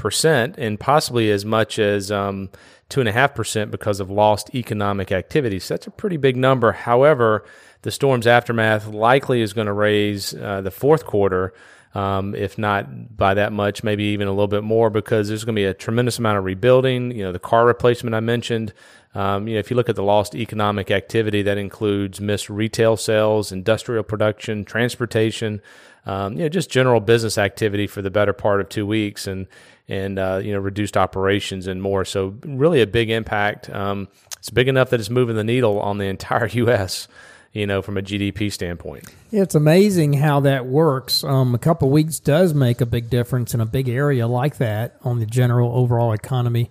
percent, 0.00 0.54
and 0.56 0.80
possibly 0.80 1.30
as 1.30 1.44
much 1.44 1.78
as 1.78 2.10
um, 2.10 2.48
two 2.88 3.00
and 3.00 3.08
a 3.08 3.12
half 3.12 3.34
percent 3.34 3.70
because 3.70 4.00
of 4.00 4.10
lost 4.10 4.54
economic 4.54 5.12
activity. 5.12 5.58
So 5.58 5.74
that's 5.74 5.86
a 5.86 5.90
pretty 5.90 6.16
big 6.16 6.36
number. 6.36 6.72
However, 6.72 7.44
the 7.82 7.90
storm's 7.90 8.26
aftermath 8.26 8.86
likely 8.86 9.40
is 9.40 9.52
going 9.52 9.66
to 9.66 9.72
raise 9.72 10.34
uh, 10.34 10.60
the 10.60 10.70
fourth 10.70 11.06
quarter 11.06 11.54
um, 11.94 12.36
if 12.36 12.56
not 12.56 13.16
by 13.16 13.34
that 13.34 13.52
much, 13.52 13.82
maybe 13.82 14.04
even 14.04 14.28
a 14.28 14.30
little 14.30 14.48
bit 14.48 14.62
more, 14.62 14.90
because 14.90 15.28
there's 15.28 15.44
going 15.44 15.56
to 15.56 15.60
be 15.60 15.64
a 15.64 15.74
tremendous 15.74 16.18
amount 16.18 16.38
of 16.38 16.44
rebuilding. 16.44 17.10
You 17.10 17.24
know, 17.24 17.32
the 17.32 17.40
car 17.40 17.66
replacement 17.66 18.14
I 18.14 18.20
mentioned. 18.20 18.72
Um, 19.12 19.48
you 19.48 19.54
know, 19.54 19.60
if 19.60 19.70
you 19.70 19.76
look 19.76 19.88
at 19.88 19.96
the 19.96 20.04
lost 20.04 20.36
economic 20.36 20.92
activity, 20.92 21.42
that 21.42 21.58
includes 21.58 22.20
missed 22.20 22.48
retail 22.48 22.96
sales, 22.96 23.50
industrial 23.50 24.04
production, 24.04 24.64
transportation, 24.64 25.60
um, 26.06 26.34
you 26.34 26.44
know, 26.44 26.48
just 26.48 26.70
general 26.70 27.00
business 27.00 27.36
activity 27.36 27.88
for 27.88 28.02
the 28.02 28.10
better 28.10 28.32
part 28.32 28.60
of 28.60 28.68
two 28.68 28.86
weeks, 28.86 29.26
and 29.26 29.48
and 29.88 30.20
uh, 30.20 30.40
you 30.42 30.52
know, 30.52 30.60
reduced 30.60 30.96
operations 30.96 31.66
and 31.66 31.82
more. 31.82 32.04
So 32.04 32.36
really 32.44 32.82
a 32.82 32.86
big 32.86 33.10
impact. 33.10 33.68
Um, 33.68 34.06
it's 34.38 34.50
big 34.50 34.68
enough 34.68 34.90
that 34.90 35.00
it's 35.00 35.10
moving 35.10 35.34
the 35.34 35.44
needle 35.44 35.80
on 35.80 35.98
the 35.98 36.06
entire 36.06 36.46
U.S. 36.52 37.08
You 37.52 37.66
know, 37.66 37.82
from 37.82 37.96
a 37.96 38.02
GDP 38.02 38.52
standpoint. 38.52 39.12
It's 39.32 39.56
amazing 39.56 40.12
how 40.12 40.38
that 40.40 40.66
works. 40.66 41.24
Um, 41.24 41.52
a 41.52 41.58
couple 41.58 41.90
weeks 41.90 42.20
does 42.20 42.54
make 42.54 42.80
a 42.80 42.86
big 42.86 43.10
difference 43.10 43.54
in 43.54 43.60
a 43.60 43.66
big 43.66 43.88
area 43.88 44.28
like 44.28 44.58
that 44.58 44.96
on 45.02 45.18
the 45.18 45.26
general 45.26 45.72
overall 45.74 46.12
economy. 46.12 46.70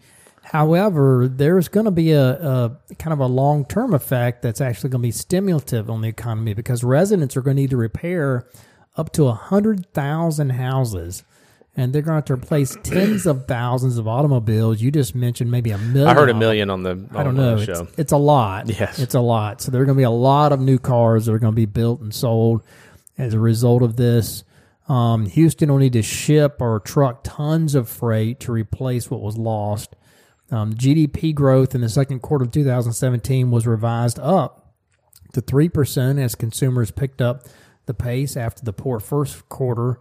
However, 0.51 1.27
there's 1.27 1.67
going 1.67 1.85
to 1.85 1.91
be 1.91 2.11
a, 2.13 2.31
a 2.31 2.77
kind 2.97 3.13
of 3.13 3.19
a 3.19 3.27
long 3.27 3.65
term 3.65 3.93
effect 3.93 4.41
that's 4.41 4.61
actually 4.61 4.89
going 4.89 5.01
to 5.01 5.07
be 5.07 5.11
stimulative 5.11 5.89
on 5.89 6.01
the 6.01 6.07
economy 6.07 6.53
because 6.53 6.83
residents 6.83 7.37
are 7.37 7.41
going 7.41 7.57
to 7.57 7.61
need 7.61 7.69
to 7.69 7.77
repair 7.77 8.47
up 8.95 9.11
to 9.13 9.25
100,000 9.25 10.49
houses. 10.49 11.23
And 11.79 11.93
they're 11.93 12.01
going 12.01 12.11
to 12.11 12.15
have 12.15 12.25
to 12.25 12.33
replace 12.33 12.75
tens 12.83 13.25
of 13.25 13.47
thousands 13.47 13.97
of 13.97 14.05
automobiles. 14.05 14.81
You 14.81 14.91
just 14.91 15.15
mentioned 15.15 15.49
maybe 15.49 15.71
a 15.71 15.77
million. 15.77 16.09
I 16.09 16.13
heard 16.13 16.29
a 16.29 16.33
million 16.33 16.69
on 16.69 16.83
the 16.83 16.91
on, 16.91 17.09
I 17.15 17.23
don't 17.23 17.37
know. 17.37 17.55
the 17.55 17.71
It's, 17.71 17.97
it's 17.97 18.11
a 18.11 18.17
lot. 18.17 18.67
Yes. 18.67 18.99
It's 18.99 19.15
a 19.15 19.21
lot. 19.21 19.61
So 19.61 19.71
there 19.71 19.81
are 19.81 19.85
going 19.85 19.95
to 19.95 19.99
be 19.99 20.03
a 20.03 20.09
lot 20.09 20.51
of 20.51 20.59
new 20.59 20.77
cars 20.77 21.25
that 21.25 21.31
are 21.31 21.39
going 21.39 21.53
to 21.53 21.55
be 21.55 21.65
built 21.65 22.01
and 22.01 22.13
sold 22.13 22.63
as 23.17 23.33
a 23.33 23.39
result 23.39 23.81
of 23.81 23.95
this. 23.95 24.43
Um, 24.89 25.27
Houston 25.27 25.71
will 25.71 25.77
need 25.77 25.93
to 25.93 26.01
ship 26.01 26.57
or 26.59 26.81
truck 26.81 27.21
tons 27.23 27.75
of 27.75 27.87
freight 27.87 28.41
to 28.41 28.51
replace 28.51 29.09
what 29.09 29.21
was 29.21 29.37
lost. 29.37 29.95
Um, 30.51 30.73
GDP 30.73 31.33
growth 31.33 31.75
in 31.75 31.79
the 31.79 31.87
second 31.87 32.19
quarter 32.19 32.43
of 32.43 32.51
2017 32.51 33.51
was 33.51 33.65
revised 33.65 34.19
up 34.19 34.73
to 35.31 35.41
3% 35.41 36.19
as 36.21 36.35
consumers 36.35 36.91
picked 36.91 37.21
up 37.21 37.43
the 37.85 37.93
pace 37.93 38.35
after 38.35 38.65
the 38.65 38.73
poor 38.73 38.99
first 38.99 39.47
quarter. 39.47 39.97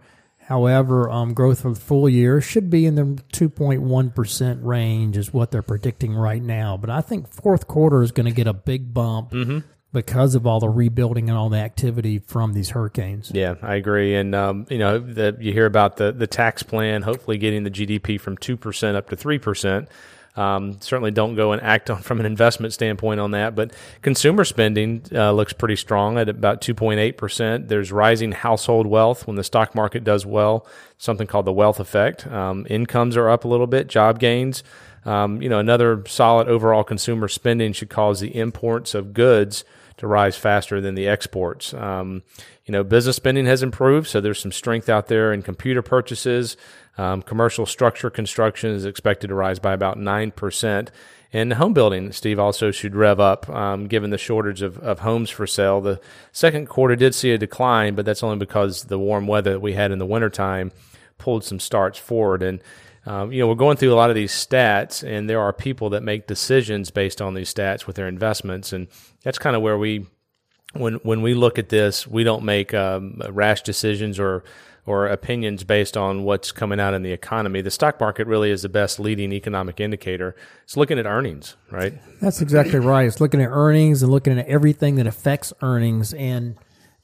However, 0.49 1.11
um, 1.11 1.35
growth 1.35 1.61
for 1.61 1.75
the 1.75 1.79
full 1.79 2.09
year 2.09 2.41
should 2.41 2.71
be 2.71 2.87
in 2.87 2.95
the 2.95 3.03
2.1% 3.03 4.65
range, 4.65 5.15
is 5.15 5.31
what 5.31 5.51
they're 5.51 5.61
predicting 5.61 6.15
right 6.15 6.41
now. 6.41 6.75
But 6.75 6.89
I 6.89 7.01
think 7.01 7.31
fourth 7.31 7.67
quarter 7.67 8.01
is 8.01 8.11
going 8.11 8.25
to 8.25 8.31
get 8.31 8.47
a 8.47 8.53
big 8.53 8.91
bump 8.91 9.31
because 9.93 10.33
of 10.33 10.47
all 10.47 10.59
the 10.59 10.67
rebuilding 10.67 11.29
and 11.29 11.37
all 11.37 11.49
the 11.49 11.59
activity 11.59 12.17
from 12.17 12.53
these 12.53 12.71
hurricanes. 12.71 13.31
Yeah, 13.31 13.57
I 13.61 13.75
agree. 13.75 14.15
And 14.15 14.33
um, 14.33 14.65
you 14.71 14.79
know, 14.79 14.97
the, 14.97 15.37
you 15.39 15.53
hear 15.53 15.67
about 15.67 15.97
the 15.97 16.11
the 16.11 16.25
tax 16.25 16.63
plan, 16.63 17.03
hopefully 17.03 17.37
getting 17.37 17.63
the 17.63 17.69
GDP 17.69 18.19
from 18.19 18.35
two 18.35 18.57
percent 18.57 18.97
up 18.97 19.07
to 19.09 19.15
three 19.15 19.37
percent. 19.37 19.87
Um, 20.35 20.79
certainly, 20.79 21.11
don't 21.11 21.35
go 21.35 21.51
and 21.51 21.61
act 21.61 21.89
on 21.91 22.01
from 22.01 22.19
an 22.19 22.25
investment 22.25 22.73
standpoint 22.73 23.19
on 23.19 23.31
that. 23.31 23.55
But 23.55 23.73
consumer 24.01 24.45
spending 24.45 25.03
uh, 25.13 25.31
looks 25.31 25.53
pretty 25.53 25.75
strong 25.75 26.17
at 26.17 26.29
about 26.29 26.61
two 26.61 26.73
point 26.73 26.99
eight 26.99 27.17
percent. 27.17 27.67
There's 27.67 27.91
rising 27.91 28.31
household 28.31 28.87
wealth 28.87 29.27
when 29.27 29.35
the 29.35 29.43
stock 29.43 29.75
market 29.75 30.03
does 30.03 30.25
well. 30.25 30.65
Something 30.97 31.27
called 31.27 31.45
the 31.45 31.53
wealth 31.53 31.79
effect. 31.79 32.27
Um, 32.27 32.65
incomes 32.69 33.17
are 33.17 33.29
up 33.29 33.43
a 33.45 33.47
little 33.47 33.67
bit. 33.67 33.87
Job 33.87 34.19
gains. 34.19 34.63
um, 35.05 35.41
you 35.41 35.49
know, 35.49 35.59
another 35.59 36.03
solid 36.07 36.47
overall 36.47 36.83
consumer 36.83 37.27
spending 37.27 37.73
should 37.73 37.89
cause 37.89 38.19
the 38.19 38.35
imports 38.35 38.93
of 38.93 39.13
goods 39.13 39.63
to 39.99 40.07
rise 40.07 40.37
faster 40.37 40.79
than 40.79 40.95
the 40.95 41.07
exports. 41.07 41.73
Um, 41.73 42.23
you 42.65 42.71
know, 42.71 42.83
business 42.83 43.17
spending 43.17 43.45
has 43.45 43.61
improved, 43.61 44.07
so 44.07 44.21
there's 44.21 44.39
some 44.39 44.51
strength 44.51 44.87
out 44.87 45.07
there 45.07 45.33
in 45.33 45.41
computer 45.41 45.81
purchases. 45.81 46.55
Um, 46.97 47.21
commercial 47.21 47.65
structure 47.65 48.09
construction 48.09 48.71
is 48.71 48.85
expected 48.85 49.27
to 49.27 49.35
rise 49.35 49.59
by 49.59 49.73
about 49.73 49.97
9%. 49.97 50.87
And 51.31 51.53
home 51.53 51.73
building, 51.73 52.11
Steve, 52.13 52.39
also 52.39 52.71
should 52.71 52.95
rev 52.95 53.19
up 53.19 53.49
um, 53.49 53.87
given 53.87 54.09
the 54.09 54.17
shortage 54.17 54.61
of, 54.61 54.79
of 54.79 54.99
homes 54.99 55.29
for 55.29 55.45
sale. 55.45 55.81
The 55.81 55.99
second 56.31 56.67
quarter 56.67 56.95
did 56.95 57.13
see 57.13 57.31
a 57.31 57.37
decline, 57.37 57.93
but 57.93 58.05
that's 58.05 58.23
only 58.23 58.37
because 58.37 58.85
the 58.85 58.97
warm 58.97 59.27
weather 59.27 59.51
that 59.51 59.59
we 59.59 59.73
had 59.73 59.91
in 59.91 59.99
the 59.99 60.05
wintertime 60.05 60.71
pulled 61.17 61.43
some 61.43 61.59
starts 61.59 61.99
forward. 61.99 62.41
And, 62.41 62.61
um, 63.09 63.31
you 63.31 63.39
know, 63.39 63.47
we're 63.47 63.55
going 63.55 63.75
through 63.75 63.91
a 63.91 63.95
lot 63.95 64.11
of 64.11 64.15
these 64.15 64.31
stats, 64.31 65.03
and 65.03 65.27
there 65.27 65.41
are 65.41 65.51
people 65.51 65.89
that 65.89 66.03
make 66.03 66.27
decisions 66.27 66.91
based 66.91 67.21
on 67.21 67.33
these 67.33 67.51
stats 67.51 67.87
with 67.87 67.95
their 67.95 68.07
investments. 68.07 68.71
And 68.71 68.87
that's 69.23 69.39
kind 69.39 69.55
of 69.55 69.63
where 69.63 69.79
we, 69.79 70.05
when, 70.73 70.95
when 70.95 71.23
we 71.23 71.33
look 71.33 71.57
at 71.57 71.69
this, 71.69 72.05
we 72.05 72.23
don't 72.23 72.43
make 72.43 72.73
um, 72.73 73.19
rash 73.29 73.63
decisions 73.63 74.19
or 74.19 74.43
or 74.85 75.07
opinions 75.07 75.63
based 75.63 75.95
on 75.95 76.23
what's 76.23 76.51
coming 76.51 76.79
out 76.79 76.95
in 76.95 77.03
the 77.03 77.11
economy. 77.11 77.61
The 77.61 77.69
stock 77.69 77.99
market 77.99 78.25
really 78.25 78.49
is 78.49 78.63
the 78.63 78.69
best 78.69 78.99
leading 78.99 79.31
economic 79.33 79.79
indicator. 79.79 80.35
It's 80.63 80.75
looking 80.77 80.97
at 80.97 81.05
earnings, 81.05 81.55
right? 81.69 81.93
That's 82.21 82.41
exactly 82.41 82.79
right. 82.79 83.05
It's 83.05 83.21
looking 83.21 83.39
at 83.39 83.49
earnings 83.51 84.01
and 84.01 84.11
looking 84.11 84.39
at 84.39 84.47
everything 84.47 84.95
that 84.95 85.05
affects 85.05 85.53
earnings. 85.61 86.13
And, 86.13 86.55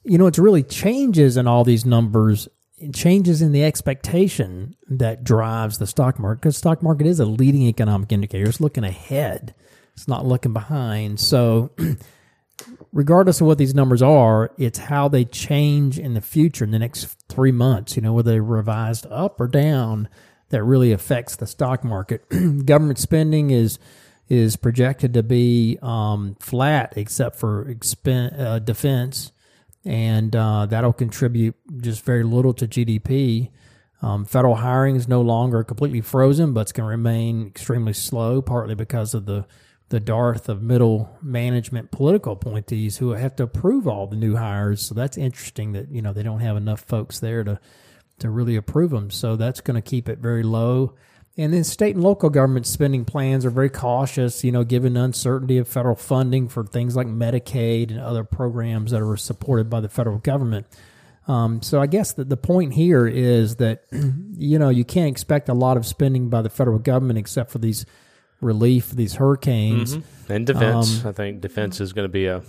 you 0.02 0.18
know, 0.18 0.26
it's 0.26 0.38
really 0.38 0.64
changes 0.64 1.36
in 1.36 1.46
all 1.46 1.62
these 1.62 1.84
numbers, 1.84 2.48
changes 2.92 3.40
in 3.40 3.52
the 3.52 3.64
expectation 3.64 4.76
that 4.88 5.24
drives 5.24 5.78
the 5.78 5.86
stock 5.86 6.18
market 6.18 6.42
because 6.42 6.56
stock 6.56 6.82
market 6.82 7.06
is 7.06 7.20
a 7.20 7.24
leading 7.24 7.62
economic 7.62 8.12
indicator. 8.12 8.48
It's 8.48 8.60
looking 8.60 8.84
ahead. 8.84 9.54
It's 9.94 10.08
not 10.08 10.26
looking 10.26 10.52
behind. 10.52 11.18
So 11.18 11.70
regardless 12.92 13.40
of 13.40 13.46
what 13.46 13.58
these 13.58 13.74
numbers 13.74 14.02
are, 14.02 14.50
it's 14.58 14.78
how 14.78 15.08
they 15.08 15.24
change 15.24 15.98
in 15.98 16.14
the 16.14 16.20
future 16.20 16.64
in 16.64 16.70
the 16.70 16.78
next 16.78 17.04
three 17.28 17.52
months. 17.52 17.96
You 17.96 18.02
know, 18.02 18.12
whether 18.12 18.32
they 18.32 18.40
revised 18.40 19.06
up 19.06 19.40
or 19.40 19.48
down, 19.48 20.08
that 20.50 20.62
really 20.62 20.92
affects 20.92 21.36
the 21.36 21.46
stock 21.46 21.82
market. 21.82 22.28
Government 22.66 22.98
spending 22.98 23.50
is 23.50 23.78
is 24.28 24.56
projected 24.56 25.14
to 25.14 25.22
be 25.22 25.78
um, 25.82 26.36
flat 26.40 26.92
except 26.96 27.36
for 27.36 27.64
expen- 27.72 28.38
uh, 28.38 28.58
defense, 28.58 29.30
and 29.86 30.34
uh, 30.34 30.66
that'll 30.66 30.92
contribute 30.92 31.54
just 31.78 32.04
very 32.04 32.24
little 32.24 32.52
to 32.54 32.66
GDP. 32.66 33.50
Um, 34.02 34.24
federal 34.24 34.56
hiring 34.56 34.96
is 34.96 35.08
no 35.08 35.22
longer 35.22 35.62
completely 35.62 36.00
frozen, 36.00 36.52
but 36.52 36.62
it's 36.62 36.72
going 36.72 36.86
to 36.86 36.90
remain 36.90 37.46
extremely 37.46 37.92
slow, 37.92 38.42
partly 38.42 38.74
because 38.74 39.14
of 39.14 39.24
the 39.24 39.46
the 39.88 40.00
dearth 40.00 40.48
of 40.48 40.60
middle 40.62 41.16
management 41.22 41.92
political 41.92 42.32
appointees 42.32 42.96
who 42.96 43.10
have 43.10 43.36
to 43.36 43.44
approve 43.44 43.86
all 43.86 44.08
the 44.08 44.16
new 44.16 44.34
hires. 44.34 44.84
So 44.84 44.96
that's 44.96 45.16
interesting 45.16 45.72
that 45.72 45.92
you 45.92 46.02
know 46.02 46.12
they 46.12 46.24
don't 46.24 46.40
have 46.40 46.56
enough 46.56 46.80
folks 46.80 47.20
there 47.20 47.44
to 47.44 47.60
to 48.18 48.28
really 48.28 48.56
approve 48.56 48.90
them. 48.90 49.10
So 49.10 49.36
that's 49.36 49.60
going 49.60 49.80
to 49.80 49.88
keep 49.88 50.08
it 50.08 50.18
very 50.18 50.42
low. 50.42 50.94
And 51.38 51.52
then 51.52 51.64
state 51.64 51.94
and 51.94 52.02
local 52.02 52.30
government 52.30 52.66
spending 52.66 53.04
plans 53.04 53.44
are 53.44 53.50
very 53.50 53.68
cautious, 53.68 54.42
you 54.42 54.52
know, 54.52 54.64
given 54.64 54.94
the 54.94 55.02
uncertainty 55.02 55.58
of 55.58 55.68
federal 55.68 55.96
funding 55.96 56.48
for 56.48 56.64
things 56.64 56.96
like 56.96 57.06
Medicaid 57.06 57.90
and 57.90 58.00
other 58.00 58.24
programs 58.24 58.90
that 58.92 59.02
are 59.02 59.16
supported 59.18 59.68
by 59.68 59.80
the 59.80 59.88
federal 59.88 60.18
government. 60.18 60.66
Um, 61.28 61.60
so 61.60 61.80
I 61.80 61.88
guess 61.88 62.12
that 62.14 62.30
the 62.30 62.36
point 62.36 62.72
here 62.72 63.06
is 63.06 63.56
that, 63.56 63.82
you 63.92 64.58
know, 64.58 64.70
you 64.70 64.84
can't 64.84 65.10
expect 65.10 65.48
a 65.48 65.54
lot 65.54 65.76
of 65.76 65.84
spending 65.84 66.30
by 66.30 66.40
the 66.40 66.48
federal 66.48 66.78
government 66.78 67.18
except 67.18 67.50
for 67.50 67.58
these 67.58 67.84
relief 68.40 68.90
these 68.90 69.14
hurricanes 69.14 69.96
mm-hmm. 69.96 70.32
and 70.32 70.46
defense. 70.46 71.04
Um, 71.04 71.08
I 71.08 71.12
think 71.12 71.40
defense 71.40 71.80
is 71.80 71.92
going 71.92 72.04
to 72.04 72.12
be 72.12 72.26
a 72.26 72.42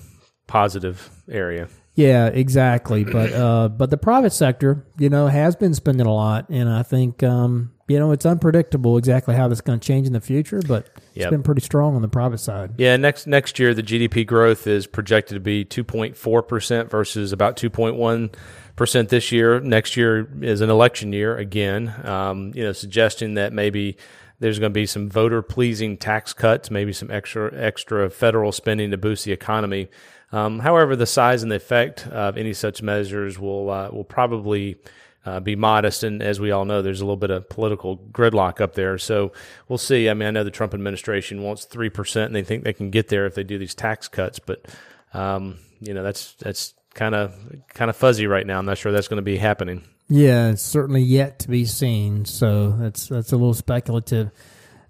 positive 0.48 1.10
area. 1.30 1.68
Yeah, 1.98 2.28
exactly. 2.28 3.04
But 3.04 3.34
uh, 3.34 3.68
but 3.68 3.90
the 3.90 3.98
private 3.98 4.32
sector, 4.32 4.86
you 4.98 5.10
know, 5.10 5.28
has 5.28 5.58
been 5.58 5.74
spending 5.74 6.06
a 6.06 6.14
lot, 6.14 6.48
and 6.50 6.70
I 6.70 6.84
think 6.84 7.24
um, 7.24 7.72
you 7.88 7.98
know 8.00 8.12
it's 8.12 8.26
unpredictable 8.26 8.98
exactly 8.98 9.36
how 9.36 9.48
that's 9.48 9.62
going 9.62 9.80
to 9.80 9.86
change 9.86 10.08
in 10.08 10.14
the 10.14 10.22
future. 10.22 10.62
But 10.66 10.88
it's 10.96 11.18
yep. 11.24 11.32
been 11.32 11.44
pretty 11.44 11.62
strong 11.62 11.96
on 11.96 12.04
the 12.04 12.08
private 12.08 12.38
side. 12.38 12.76
Yeah, 12.78 12.96
next 12.98 13.26
next 13.28 13.58
year 13.60 13.74
the 13.74 13.84
GDP 13.84 14.26
growth 14.26 14.68
is 14.68 14.86
projected 14.86 15.36
to 15.36 15.40
be 15.42 15.66
two 15.66 15.84
point 15.84 16.16
four 16.16 16.44
percent 16.44 16.92
versus 16.92 17.34
about 17.34 17.58
two 17.58 17.72
point 17.72 17.96
one 17.96 18.30
percent 18.76 19.10
this 19.10 19.32
year. 19.32 19.60
Next 19.60 19.98
year 19.98 20.30
is 20.42 20.62
an 20.62 20.70
election 20.70 21.12
year 21.12 21.36
again. 21.36 21.94
Um, 22.06 22.52
you 22.54 22.64
know, 22.64 22.74
suggesting 22.74 23.34
that 23.34 23.54
maybe 23.54 23.98
there's 24.40 24.60
going 24.60 24.72
to 24.72 24.80
be 24.80 24.86
some 24.86 25.10
voter 25.10 25.42
pleasing 25.42 25.98
tax 25.98 26.34
cuts, 26.34 26.70
maybe 26.70 26.94
some 26.94 27.10
extra 27.12 27.52
extra 27.56 28.10
federal 28.10 28.52
spending 28.52 28.92
to 28.92 28.98
boost 28.98 29.26
the 29.26 29.32
economy. 29.32 29.90
Um, 30.32 30.60
however, 30.60 30.96
the 30.96 31.06
size 31.06 31.42
and 31.44 31.52
the 31.52 31.56
effect 31.56 32.06
of 32.08 32.38
any 32.38 32.54
such 32.54 32.82
measures 32.82 33.40
will 33.40 33.70
uh, 33.70 33.90
will 33.92 34.04
probably 34.04 34.78
uh, 35.26 35.40
be 35.40 35.56
modest. 35.56 36.04
And 36.04 36.22
as 36.22 36.40
we 36.40 36.52
all 36.52 36.66
know, 36.66 36.82
there's 36.82 37.02
a 37.02 37.06
little 37.06 37.18
bit 37.18 37.32
of 37.32 37.50
political 37.50 37.98
gridlock 37.98 38.62
up 38.62 38.76
there. 38.76 38.98
So 38.98 39.32
we'll 39.68 39.78
see. 39.78 40.10
I 40.10 40.14
mean, 40.14 40.28
I 40.28 40.32
know 40.32 40.44
the 40.44 40.52
Trump 40.52 40.74
administration 40.74 41.42
wants 41.42 41.66
three 41.66 41.90
percent, 41.90 42.28
and 42.28 42.36
they 42.36 42.44
think 42.44 42.64
they 42.64 42.74
can 42.74 42.90
get 42.92 43.08
there 43.08 43.26
if 43.26 43.36
they 43.36 43.44
do 43.44 43.58
these 43.58 43.76
tax 43.76 44.08
cuts. 44.08 44.40
But 44.40 44.66
um, 45.14 45.60
you 45.80 45.94
know, 45.94 46.04
that's 46.04 46.34
that's 46.34 46.74
kind 46.94 47.16
of 47.16 47.34
kind 47.70 47.90
of 47.90 47.96
fuzzy 47.96 48.28
right 48.28 48.46
now. 48.46 48.60
I'm 48.60 48.66
not 48.66 48.78
sure 48.78 48.92
that's 48.92 49.08
going 49.08 49.18
to 49.18 49.24
be 49.24 49.38
happening. 49.38 49.84
Yeah, 50.10 50.52
it's 50.52 50.62
certainly 50.62 51.02
yet 51.02 51.40
to 51.40 51.50
be 51.50 51.66
seen. 51.66 52.26
So 52.26 52.72
that's 52.72 53.08
that's 53.08 53.32
a 53.32 53.38
little 53.38 53.54
speculative. 53.54 54.32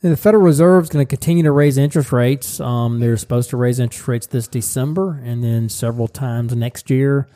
And 0.03 0.11
the 0.11 0.17
Federal 0.17 0.43
Reserve 0.43 0.83
is 0.83 0.89
going 0.89 1.05
to 1.05 1.09
continue 1.09 1.43
to 1.43 1.51
raise 1.51 1.77
interest 1.77 2.11
rates. 2.11 2.59
Um, 2.59 2.99
they're 2.99 3.17
supposed 3.17 3.49
to 3.49 3.57
raise 3.57 3.79
interest 3.79 4.07
rates 4.07 4.27
this 4.27 4.47
December 4.47 5.19
and 5.23 5.43
then 5.43 5.69
several 5.69 6.07
times 6.07 6.55
next 6.55 6.91
year. 6.91 7.27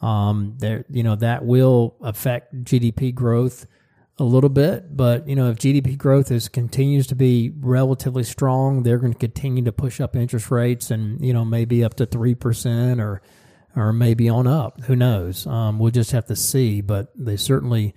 Um, 0.00 0.54
there, 0.58 0.84
you 0.88 1.02
know, 1.02 1.16
that 1.16 1.44
will 1.44 1.96
affect 2.00 2.64
GDP 2.64 3.12
growth 3.12 3.66
a 4.18 4.24
little 4.24 4.50
bit. 4.50 4.96
But 4.96 5.28
you 5.28 5.34
know, 5.34 5.50
if 5.50 5.58
GDP 5.58 5.98
growth 5.98 6.30
is 6.30 6.48
continues 6.48 7.08
to 7.08 7.16
be 7.16 7.52
relatively 7.58 8.22
strong, 8.22 8.82
they're 8.82 8.98
going 8.98 9.12
to 9.12 9.18
continue 9.18 9.64
to 9.64 9.72
push 9.72 10.00
up 10.00 10.14
interest 10.14 10.50
rates, 10.50 10.90
and 10.90 11.24
you 11.24 11.32
know, 11.32 11.44
maybe 11.44 11.82
up 11.82 11.94
to 11.94 12.06
three 12.06 12.34
percent 12.34 13.00
or 13.00 13.22
or 13.76 13.92
maybe 13.92 14.28
on 14.28 14.46
up. 14.46 14.80
Who 14.82 14.96
knows? 14.96 15.46
Um, 15.46 15.78
we'll 15.78 15.90
just 15.90 16.12
have 16.12 16.26
to 16.26 16.36
see. 16.36 16.80
But 16.80 17.12
they 17.16 17.36
certainly 17.36 17.94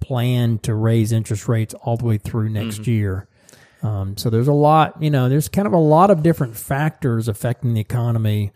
plan 0.00 0.58
to 0.60 0.74
raise 0.74 1.12
interest 1.12 1.48
rates 1.48 1.74
all 1.74 1.96
the 1.96 2.04
way 2.04 2.18
through 2.18 2.48
next 2.48 2.82
mm-hmm. 2.82 2.90
year. 2.90 3.28
Um, 3.82 4.16
so 4.16 4.28
there's 4.30 4.48
a 4.48 4.52
lot, 4.52 5.02
you 5.02 5.10
know, 5.10 5.28
there's 5.28 5.48
kind 5.48 5.66
of 5.66 5.72
a 5.72 5.78
lot 5.78 6.10
of 6.10 6.22
different 6.22 6.56
factors 6.56 7.28
affecting 7.28 7.74
the 7.74 7.80
economy. 7.80 8.52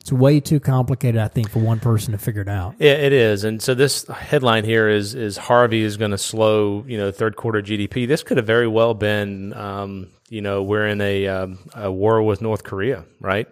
It's 0.00 0.12
way 0.12 0.40
too 0.40 0.60
complicated, 0.60 1.20
I 1.20 1.28
think, 1.28 1.50
for 1.50 1.60
one 1.60 1.78
person 1.78 2.12
to 2.12 2.18
figure 2.18 2.42
it 2.42 2.48
out. 2.48 2.74
Yeah, 2.78 2.92
it 2.92 3.12
is. 3.12 3.44
And 3.44 3.62
so 3.62 3.74
this 3.74 4.06
headline 4.08 4.64
here 4.64 4.88
is 4.88 5.14
is 5.14 5.36
Harvey 5.36 5.82
is 5.82 5.96
going 5.96 6.10
to 6.10 6.18
slow, 6.18 6.84
you 6.88 6.98
know, 6.98 7.12
third 7.12 7.36
quarter 7.36 7.62
GDP. 7.62 8.08
This 8.08 8.24
could 8.24 8.36
have 8.36 8.46
very 8.46 8.66
well 8.66 8.94
been, 8.94 9.52
um, 9.54 10.08
you 10.32 10.40
know, 10.40 10.62
we're 10.62 10.86
in 10.86 11.02
a, 11.02 11.28
um, 11.28 11.58
a 11.74 11.92
war 11.92 12.22
with 12.22 12.40
North 12.40 12.64
Korea, 12.64 13.04
right? 13.20 13.46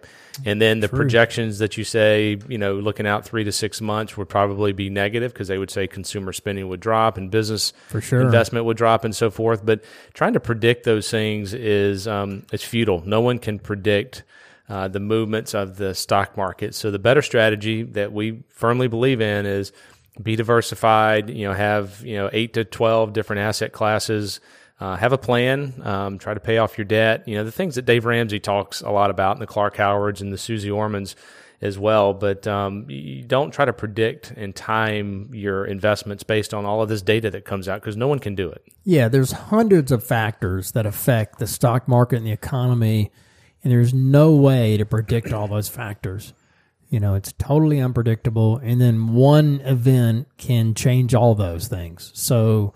And 0.45 0.59
then 0.59 0.79
the 0.79 0.87
True. 0.87 0.97
projections 0.97 1.59
that 1.59 1.77
you 1.77 1.83
say, 1.83 2.39
you 2.47 2.57
know, 2.57 2.73
looking 2.73 3.05
out 3.05 3.23
three 3.23 3.43
to 3.43 3.51
six 3.51 3.81
months 3.81 4.17
would 4.17 4.29
probably 4.29 4.71
be 4.71 4.89
negative 4.89 5.31
because 5.31 5.47
they 5.47 5.59
would 5.59 5.69
say 5.69 5.85
consumer 5.85 6.33
spending 6.33 6.67
would 6.69 6.79
drop 6.79 7.17
and 7.17 7.29
business 7.29 7.73
for 7.89 8.01
sure 8.01 8.21
investment 8.21 8.65
would 8.65 8.77
drop 8.77 9.05
and 9.05 9.15
so 9.15 9.29
forth. 9.29 9.63
But 9.63 9.83
trying 10.15 10.33
to 10.33 10.39
predict 10.39 10.83
those 10.83 11.07
things 11.07 11.53
is 11.53 12.07
um, 12.07 12.47
it's 12.51 12.63
futile. 12.63 13.03
No 13.05 13.21
one 13.21 13.37
can 13.37 13.59
predict. 13.59 14.23
Uh, 14.69 14.87
the 14.87 15.01
movements 15.01 15.53
of 15.53 15.75
the 15.75 15.93
stock 15.93 16.37
market. 16.37 16.73
So 16.73 16.91
the 16.91 16.99
better 16.99 17.21
strategy 17.21 17.83
that 17.83 18.13
we 18.13 18.41
firmly 18.47 18.87
believe 18.87 19.19
in 19.19 19.45
is 19.45 19.73
be 20.21 20.37
diversified. 20.37 21.29
You 21.29 21.49
know, 21.49 21.53
have 21.53 22.01
you 22.05 22.15
know 22.15 22.29
eight 22.31 22.53
to 22.53 22.63
twelve 22.63 23.11
different 23.11 23.41
asset 23.41 23.73
classes 23.73 24.39
uh, 24.81 24.95
have 24.95 25.13
a 25.13 25.17
plan. 25.17 25.79
Um, 25.83 26.17
try 26.17 26.33
to 26.33 26.39
pay 26.39 26.57
off 26.57 26.77
your 26.77 26.85
debt. 26.85 27.27
You 27.27 27.35
know 27.35 27.43
the 27.43 27.51
things 27.51 27.75
that 27.75 27.85
Dave 27.85 28.03
Ramsey 28.03 28.39
talks 28.39 28.81
a 28.81 28.89
lot 28.89 29.11
about, 29.11 29.33
and 29.33 29.41
the 29.41 29.47
Clark 29.47 29.77
Howards 29.77 30.21
and 30.21 30.33
the 30.33 30.39
Susie 30.39 30.71
Ormans 30.71 31.15
as 31.61 31.77
well. 31.77 32.15
But 32.15 32.47
um, 32.47 32.89
you 32.89 33.21
don't 33.21 33.51
try 33.51 33.65
to 33.65 33.73
predict 33.73 34.31
and 34.31 34.55
time 34.55 35.29
your 35.33 35.65
investments 35.65 36.23
based 36.23 36.51
on 36.51 36.65
all 36.65 36.81
of 36.81 36.89
this 36.89 37.03
data 37.03 37.29
that 37.29 37.45
comes 37.45 37.69
out 37.69 37.79
because 37.79 37.95
no 37.95 38.07
one 38.07 38.17
can 38.17 38.33
do 38.33 38.49
it. 38.49 38.63
Yeah, 38.83 39.07
there's 39.07 39.31
hundreds 39.31 39.91
of 39.91 40.03
factors 40.03 40.71
that 40.71 40.87
affect 40.87 41.37
the 41.37 41.45
stock 41.45 41.87
market 41.87 42.17
and 42.17 42.25
the 42.25 42.31
economy, 42.31 43.11
and 43.63 43.71
there's 43.71 43.93
no 43.93 44.35
way 44.35 44.77
to 44.77 44.85
predict 44.85 45.31
all 45.31 45.47
those 45.47 45.69
factors. 45.69 46.33
You 46.89 46.99
know, 46.99 47.13
it's 47.13 47.33
totally 47.33 47.79
unpredictable, 47.79 48.57
and 48.57 48.81
then 48.81 49.13
one 49.13 49.61
event 49.61 50.27
can 50.37 50.73
change 50.73 51.13
all 51.13 51.35
those 51.35 51.67
things. 51.67 52.11
So 52.15 52.73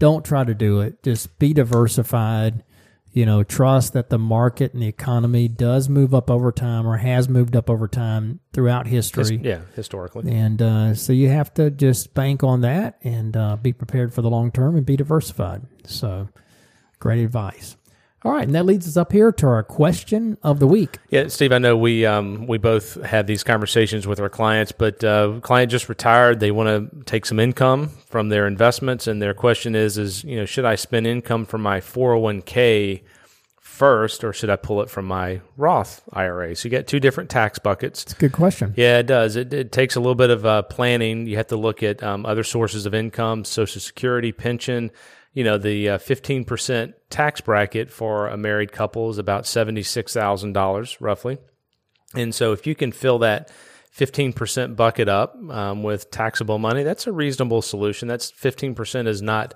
don't 0.00 0.24
try 0.24 0.42
to 0.42 0.54
do 0.54 0.80
it. 0.80 1.00
Just 1.04 1.38
be 1.38 1.52
diversified. 1.52 2.64
You 3.12 3.26
know, 3.26 3.42
trust 3.42 3.92
that 3.94 4.08
the 4.08 4.18
market 4.18 4.72
and 4.72 4.82
the 4.82 4.86
economy 4.86 5.48
does 5.48 5.88
move 5.88 6.14
up 6.14 6.30
over 6.30 6.52
time 6.52 6.86
or 6.86 6.96
has 6.96 7.28
moved 7.28 7.56
up 7.56 7.68
over 7.68 7.88
time 7.88 8.38
throughout 8.52 8.86
history. 8.86 9.36
His, 9.36 9.46
yeah, 9.46 9.60
historically. 9.74 10.32
And 10.32 10.62
uh, 10.62 10.94
so 10.94 11.12
you 11.12 11.28
have 11.28 11.52
to 11.54 11.70
just 11.70 12.14
bank 12.14 12.44
on 12.44 12.60
that 12.60 12.98
and 13.02 13.36
uh, 13.36 13.56
be 13.56 13.72
prepared 13.72 14.14
for 14.14 14.22
the 14.22 14.30
long 14.30 14.52
term 14.52 14.76
and 14.76 14.86
be 14.86 14.96
diversified. 14.96 15.62
So, 15.84 16.28
great 17.00 17.24
advice. 17.24 17.76
All 18.22 18.32
right, 18.32 18.44
and 18.44 18.54
that 18.54 18.66
leads 18.66 18.86
us 18.86 18.98
up 18.98 19.12
here 19.12 19.32
to 19.32 19.46
our 19.46 19.62
question 19.62 20.36
of 20.42 20.58
the 20.58 20.66
week. 20.66 20.98
Yeah, 21.08 21.28
Steve, 21.28 21.52
I 21.52 21.58
know 21.58 21.74
we 21.74 22.04
um, 22.04 22.46
we 22.46 22.58
both 22.58 23.02
have 23.02 23.26
these 23.26 23.42
conversations 23.42 24.06
with 24.06 24.20
our 24.20 24.28
clients, 24.28 24.72
but 24.72 25.02
uh, 25.02 25.40
client 25.40 25.70
just 25.70 25.88
retired. 25.88 26.38
They 26.38 26.50
want 26.50 26.92
to 26.92 27.04
take 27.04 27.24
some 27.24 27.40
income 27.40 27.88
from 28.08 28.28
their 28.28 28.46
investments, 28.46 29.06
and 29.06 29.22
their 29.22 29.32
question 29.32 29.74
is: 29.74 29.96
is 29.96 30.22
you 30.22 30.36
know 30.36 30.44
should 30.44 30.66
I 30.66 30.74
spend 30.74 31.06
income 31.06 31.46
from 31.46 31.62
my 31.62 31.80
four 31.80 32.10
hundred 32.10 32.20
one 32.20 32.42
k 32.42 33.02
first, 33.58 34.22
or 34.22 34.34
should 34.34 34.50
I 34.50 34.56
pull 34.56 34.82
it 34.82 34.90
from 34.90 35.06
my 35.06 35.40
Roth 35.56 36.02
IRA? 36.12 36.54
So 36.54 36.66
you 36.66 36.70
get 36.70 36.86
two 36.86 37.00
different 37.00 37.30
tax 37.30 37.58
buckets. 37.58 38.02
It's 38.02 38.12
a 38.12 38.16
good 38.16 38.32
question. 38.32 38.74
Yeah, 38.76 38.98
it 38.98 39.06
does. 39.06 39.36
It, 39.36 39.54
it 39.54 39.72
takes 39.72 39.96
a 39.96 40.00
little 40.00 40.14
bit 40.14 40.28
of 40.28 40.44
uh, 40.44 40.60
planning. 40.64 41.26
You 41.26 41.38
have 41.38 41.46
to 41.46 41.56
look 41.56 41.82
at 41.82 42.02
um, 42.02 42.26
other 42.26 42.44
sources 42.44 42.84
of 42.84 42.92
income, 42.92 43.46
Social 43.46 43.80
Security, 43.80 44.32
pension 44.32 44.90
you 45.32 45.44
know, 45.44 45.58
the 45.58 45.90
uh, 45.90 45.98
15% 45.98 46.94
tax 47.08 47.40
bracket 47.40 47.90
for 47.90 48.28
a 48.28 48.36
married 48.36 48.72
couple 48.72 49.10
is 49.10 49.18
about 49.18 49.44
$76,000 49.44 50.96
roughly. 51.00 51.38
And 52.14 52.34
so 52.34 52.52
if 52.52 52.66
you 52.66 52.74
can 52.74 52.90
fill 52.90 53.18
that 53.20 53.50
15% 53.96 54.76
bucket 54.76 55.08
up 55.08 55.36
um, 55.50 55.82
with 55.82 56.10
taxable 56.10 56.58
money, 56.58 56.82
that's 56.82 57.06
a 57.06 57.12
reasonable 57.12 57.62
solution. 57.62 58.08
That's 58.08 58.32
15% 58.32 59.06
is 59.06 59.22
not 59.22 59.54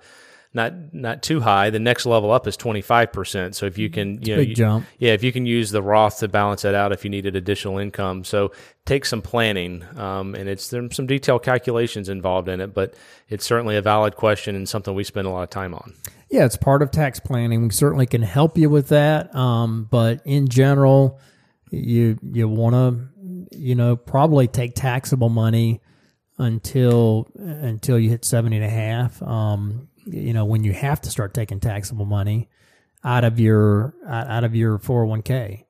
not 0.54 0.94
not 0.94 1.22
too 1.22 1.40
high. 1.40 1.70
The 1.70 1.80
next 1.80 2.06
level 2.06 2.30
up 2.30 2.46
is 2.46 2.56
twenty 2.56 2.80
five 2.80 3.12
percent. 3.12 3.56
So 3.56 3.66
if 3.66 3.76
you 3.76 3.90
can, 3.90 4.22
you 4.22 4.34
know, 4.34 4.40
big 4.40 4.50
you, 4.50 4.54
jump. 4.54 4.86
yeah, 4.98 5.12
if 5.12 5.24
you 5.24 5.32
can 5.32 5.46
use 5.46 5.70
the 5.70 5.82
Roth 5.82 6.20
to 6.20 6.28
balance 6.28 6.62
that 6.62 6.74
out, 6.74 6.92
if 6.92 7.04
you 7.04 7.10
needed 7.10 7.34
additional 7.34 7.78
income, 7.78 8.22
so 8.24 8.52
take 8.86 9.04
some 9.04 9.20
planning, 9.20 9.84
um, 9.96 10.34
and 10.34 10.48
it's 10.48 10.68
there's 10.68 10.94
some 10.94 11.06
detailed 11.06 11.42
calculations 11.42 12.08
involved 12.08 12.48
in 12.48 12.60
it, 12.60 12.72
but 12.72 12.94
it's 13.28 13.44
certainly 13.44 13.76
a 13.76 13.82
valid 13.82 14.14
question 14.14 14.54
and 14.54 14.68
something 14.68 14.94
we 14.94 15.04
spend 15.04 15.26
a 15.26 15.30
lot 15.30 15.42
of 15.42 15.50
time 15.50 15.74
on. 15.74 15.92
Yeah, 16.30 16.44
it's 16.44 16.56
part 16.56 16.82
of 16.82 16.90
tax 16.90 17.18
planning. 17.18 17.62
We 17.62 17.70
certainly 17.70 18.06
can 18.06 18.22
help 18.22 18.56
you 18.56 18.70
with 18.70 18.88
that, 18.88 19.34
um, 19.34 19.88
but 19.90 20.22
in 20.24 20.48
general, 20.48 21.20
you 21.70 22.16
you 22.22 22.48
want 22.48 22.74
to, 22.74 23.58
you 23.58 23.74
know, 23.74 23.96
probably 23.96 24.46
take 24.46 24.74
taxable 24.76 25.28
money 25.28 25.80
until 26.38 27.28
until 27.36 27.98
you 27.98 28.10
hit 28.10 28.24
70 28.24 28.56
and 28.56 28.64
a 28.64 28.68
half. 28.68 29.22
Um, 29.22 29.88
you 30.06 30.32
know, 30.32 30.44
when 30.44 30.64
you 30.64 30.72
have 30.72 31.00
to 31.02 31.10
start 31.10 31.34
taking 31.34 31.60
taxable 31.60 32.04
money 32.04 32.48
out 33.02 33.24
of 33.24 33.38
your 33.38 33.94
out 34.06 34.44
of 34.44 34.54
your 34.54 34.78
401k 34.78 35.64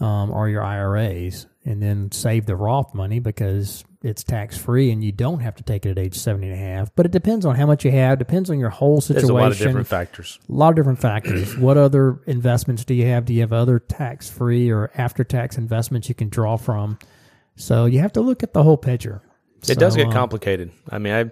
um, 0.00 0.30
or 0.30 0.48
your 0.48 0.62
IRAs, 0.62 1.46
and 1.64 1.82
then 1.82 2.10
save 2.10 2.46
the 2.46 2.56
Roth 2.56 2.94
money 2.94 3.20
because 3.20 3.84
it's 4.02 4.24
tax 4.24 4.56
free 4.56 4.90
and 4.90 5.04
you 5.04 5.12
don't 5.12 5.40
have 5.40 5.56
to 5.56 5.62
take 5.62 5.84
it 5.84 5.90
at 5.90 5.98
age 5.98 6.14
70 6.14 6.48
and 6.48 6.54
a 6.54 6.58
half. 6.58 6.94
But 6.94 7.06
it 7.06 7.12
depends 7.12 7.44
on 7.44 7.54
how 7.54 7.66
much 7.66 7.84
you 7.84 7.90
have, 7.90 8.18
depends 8.18 8.48
on 8.48 8.58
your 8.58 8.70
whole 8.70 9.00
situation. 9.00 9.28
There's 9.28 9.30
a 9.30 9.34
lot 9.34 9.52
of 9.52 9.58
different 9.58 9.86
factors. 9.86 10.38
A 10.48 10.52
lot 10.52 10.70
of 10.70 10.76
different 10.76 11.00
factors. 11.00 11.56
what 11.58 11.76
other 11.76 12.20
investments 12.26 12.84
do 12.84 12.94
you 12.94 13.06
have? 13.06 13.26
Do 13.26 13.34
you 13.34 13.42
have 13.42 13.52
other 13.52 13.78
tax 13.78 14.30
free 14.30 14.70
or 14.70 14.90
after 14.96 15.22
tax 15.22 15.58
investments 15.58 16.08
you 16.08 16.14
can 16.14 16.30
draw 16.30 16.56
from? 16.56 16.98
So 17.56 17.84
you 17.84 17.98
have 17.98 18.12
to 18.14 18.22
look 18.22 18.42
at 18.42 18.54
the 18.54 18.62
whole 18.62 18.78
picture. 18.78 19.20
It 19.62 19.66
so, 19.66 19.74
does 19.74 19.96
get 19.96 20.06
um, 20.06 20.12
complicated. 20.12 20.72
I 20.88 20.98
mean, 20.98 21.12
I 21.12 21.30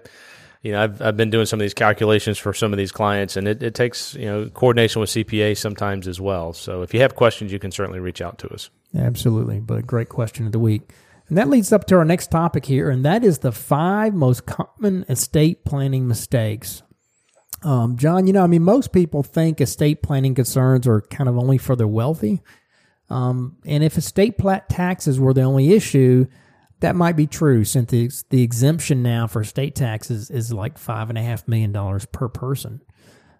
you 0.61 0.73
know, 0.73 0.83
I've, 0.83 1.01
I've 1.01 1.17
been 1.17 1.29
doing 1.29 1.45
some 1.45 1.59
of 1.59 1.63
these 1.63 1.73
calculations 1.73 2.37
for 2.37 2.53
some 2.53 2.73
of 2.73 2.77
these 2.77 2.91
clients, 2.91 3.37
and 3.37 3.47
it, 3.47 3.63
it 3.63 3.73
takes 3.73 4.13
you 4.15 4.25
know 4.25 4.49
coordination 4.49 4.99
with 4.99 5.09
CPA 5.09 5.57
sometimes 5.57 6.07
as 6.07 6.19
well. 6.19 6.53
So 6.53 6.81
if 6.81 6.93
you 6.93 6.99
have 7.01 7.15
questions, 7.15 7.51
you 7.51 7.59
can 7.59 7.71
certainly 7.71 7.99
reach 7.99 8.21
out 8.21 8.37
to 8.39 8.49
us. 8.49 8.69
Absolutely, 8.97 9.59
but 9.59 9.87
great 9.87 10.09
question 10.09 10.45
of 10.45 10.51
the 10.51 10.59
week. 10.59 10.91
And 11.29 11.37
that 11.37 11.47
leads 11.47 11.71
up 11.71 11.85
to 11.87 11.95
our 11.95 12.05
next 12.05 12.31
topic 12.31 12.65
here, 12.65 12.89
and 12.89 13.05
that 13.05 13.23
is 13.23 13.39
the 13.39 13.51
five 13.51 14.13
most 14.13 14.45
common 14.45 15.05
estate 15.07 15.63
planning 15.63 16.07
mistakes. 16.07 16.81
Um, 17.63 17.97
John, 17.97 18.25
you 18.25 18.33
know, 18.33 18.43
I 18.43 18.47
mean, 18.47 18.63
most 18.63 18.91
people 18.91 19.21
think 19.21 19.61
estate 19.61 20.01
planning 20.01 20.33
concerns 20.33 20.87
are 20.87 21.01
kind 21.01 21.29
of 21.29 21.37
only 21.37 21.57
for 21.57 21.75
the 21.75 21.87
wealthy. 21.87 22.41
Um, 23.09 23.57
and 23.65 23.83
if 23.83 23.97
estate 23.97 24.37
plat 24.37 24.69
taxes 24.69 25.19
were 25.19 25.33
the 25.33 25.41
only 25.41 25.73
issue, 25.73 26.27
that 26.79 26.95
might 26.95 27.15
be 27.15 27.27
true 27.27 27.65
since 27.65 27.91
the, 27.91 28.09
the 28.29 28.41
exemption 28.41 29.03
now 29.03 29.27
for 29.27 29.43
state 29.43 29.75
taxes 29.75 30.29
is 30.29 30.53
like 30.53 30.77
five 30.77 31.09
and 31.09 31.17
a 31.17 31.21
half 31.21 31.47
million 31.47 31.71
dollars 31.71 32.05
per 32.05 32.29
person. 32.29 32.81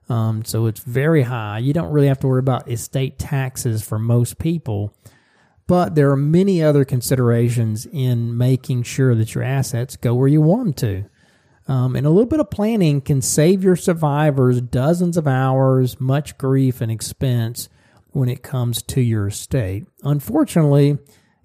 Um, 0.09 0.43
so 0.43 0.65
it's 0.65 0.79
very 0.79 1.21
high. 1.23 1.59
You 1.59 1.71
don't 1.71 1.91
really 1.91 2.07
have 2.07 2.19
to 2.19 2.27
worry 2.27 2.39
about 2.39 2.69
estate 2.69 3.19
taxes 3.19 3.83
for 3.83 3.99
most 3.99 4.39
people, 4.39 4.93
but 5.67 5.95
there 5.95 6.09
are 6.09 6.17
many 6.17 6.63
other 6.63 6.83
considerations 6.83 7.85
in 7.85 8.35
making 8.35 8.83
sure 8.83 9.13
that 9.15 9.35
your 9.35 9.43
assets 9.43 9.95
go 9.95 10.15
where 10.15 10.27
you 10.27 10.41
want 10.41 10.63
them 10.63 10.73
to. 10.73 11.09
Um, 11.71 11.95
and 11.95 12.07
a 12.07 12.09
little 12.09 12.25
bit 12.25 12.39
of 12.39 12.49
planning 12.49 12.99
can 12.99 13.21
save 13.21 13.63
your 13.63 13.75
survivors 13.75 14.59
dozens 14.59 15.15
of 15.15 15.27
hours, 15.27 15.99
much 16.01 16.35
grief 16.39 16.81
and 16.81 16.91
expense 16.91 17.69
when 18.07 18.27
it 18.27 18.41
comes 18.41 18.81
to 18.81 19.01
your 19.01 19.27
estate. 19.27 19.85
Unfortunately, 20.01 20.97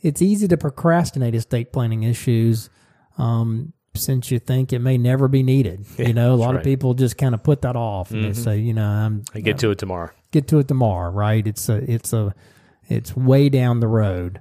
it's 0.05 0.23
easy 0.23 0.47
to 0.49 0.57
procrastinate 0.57 1.35
estate 1.35 1.73
planning 1.73 2.03
issues 2.05 2.71
um, 3.19 3.73
since 3.97 4.31
you 4.31 4.39
think 4.39 4.73
it 4.73 4.79
may 4.81 4.99
never 4.99 5.27
be 5.29 5.43
needed. 5.43 5.85
Yeah, 5.99 6.09
you 6.09 6.15
know, 6.15 6.35
a 6.35 6.37
lot 6.37 6.53
that's 6.53 6.59
of 6.59 6.65
people 6.65 6.95
just 6.95 7.17
kind 7.19 7.35
of 7.35 7.43
put 7.43 7.63
that 7.63 7.75
off 7.77 8.11
and 8.11 8.23
Mhm. 8.23 8.27
they 8.29 8.33
say, 8.35 8.59
you 8.59 8.75
know, 8.75 8.87
I'm 8.89 9.25
I 9.35 9.41
get 9.41 9.59
to 9.59 9.71
it 9.71 9.79
tomorrow. 9.79 10.11
get 10.31 10.47
to 10.49 10.59
it 10.59 10.69
tomorrow, 10.69 11.11
right? 11.11 11.47
It's 11.47 11.69
a, 11.69 11.77
it's 11.91 12.13
a, 12.13 12.35
it's 12.89 13.17
way 13.17 13.49
down 13.49 13.81
the 13.81 13.89
road. 13.89 14.41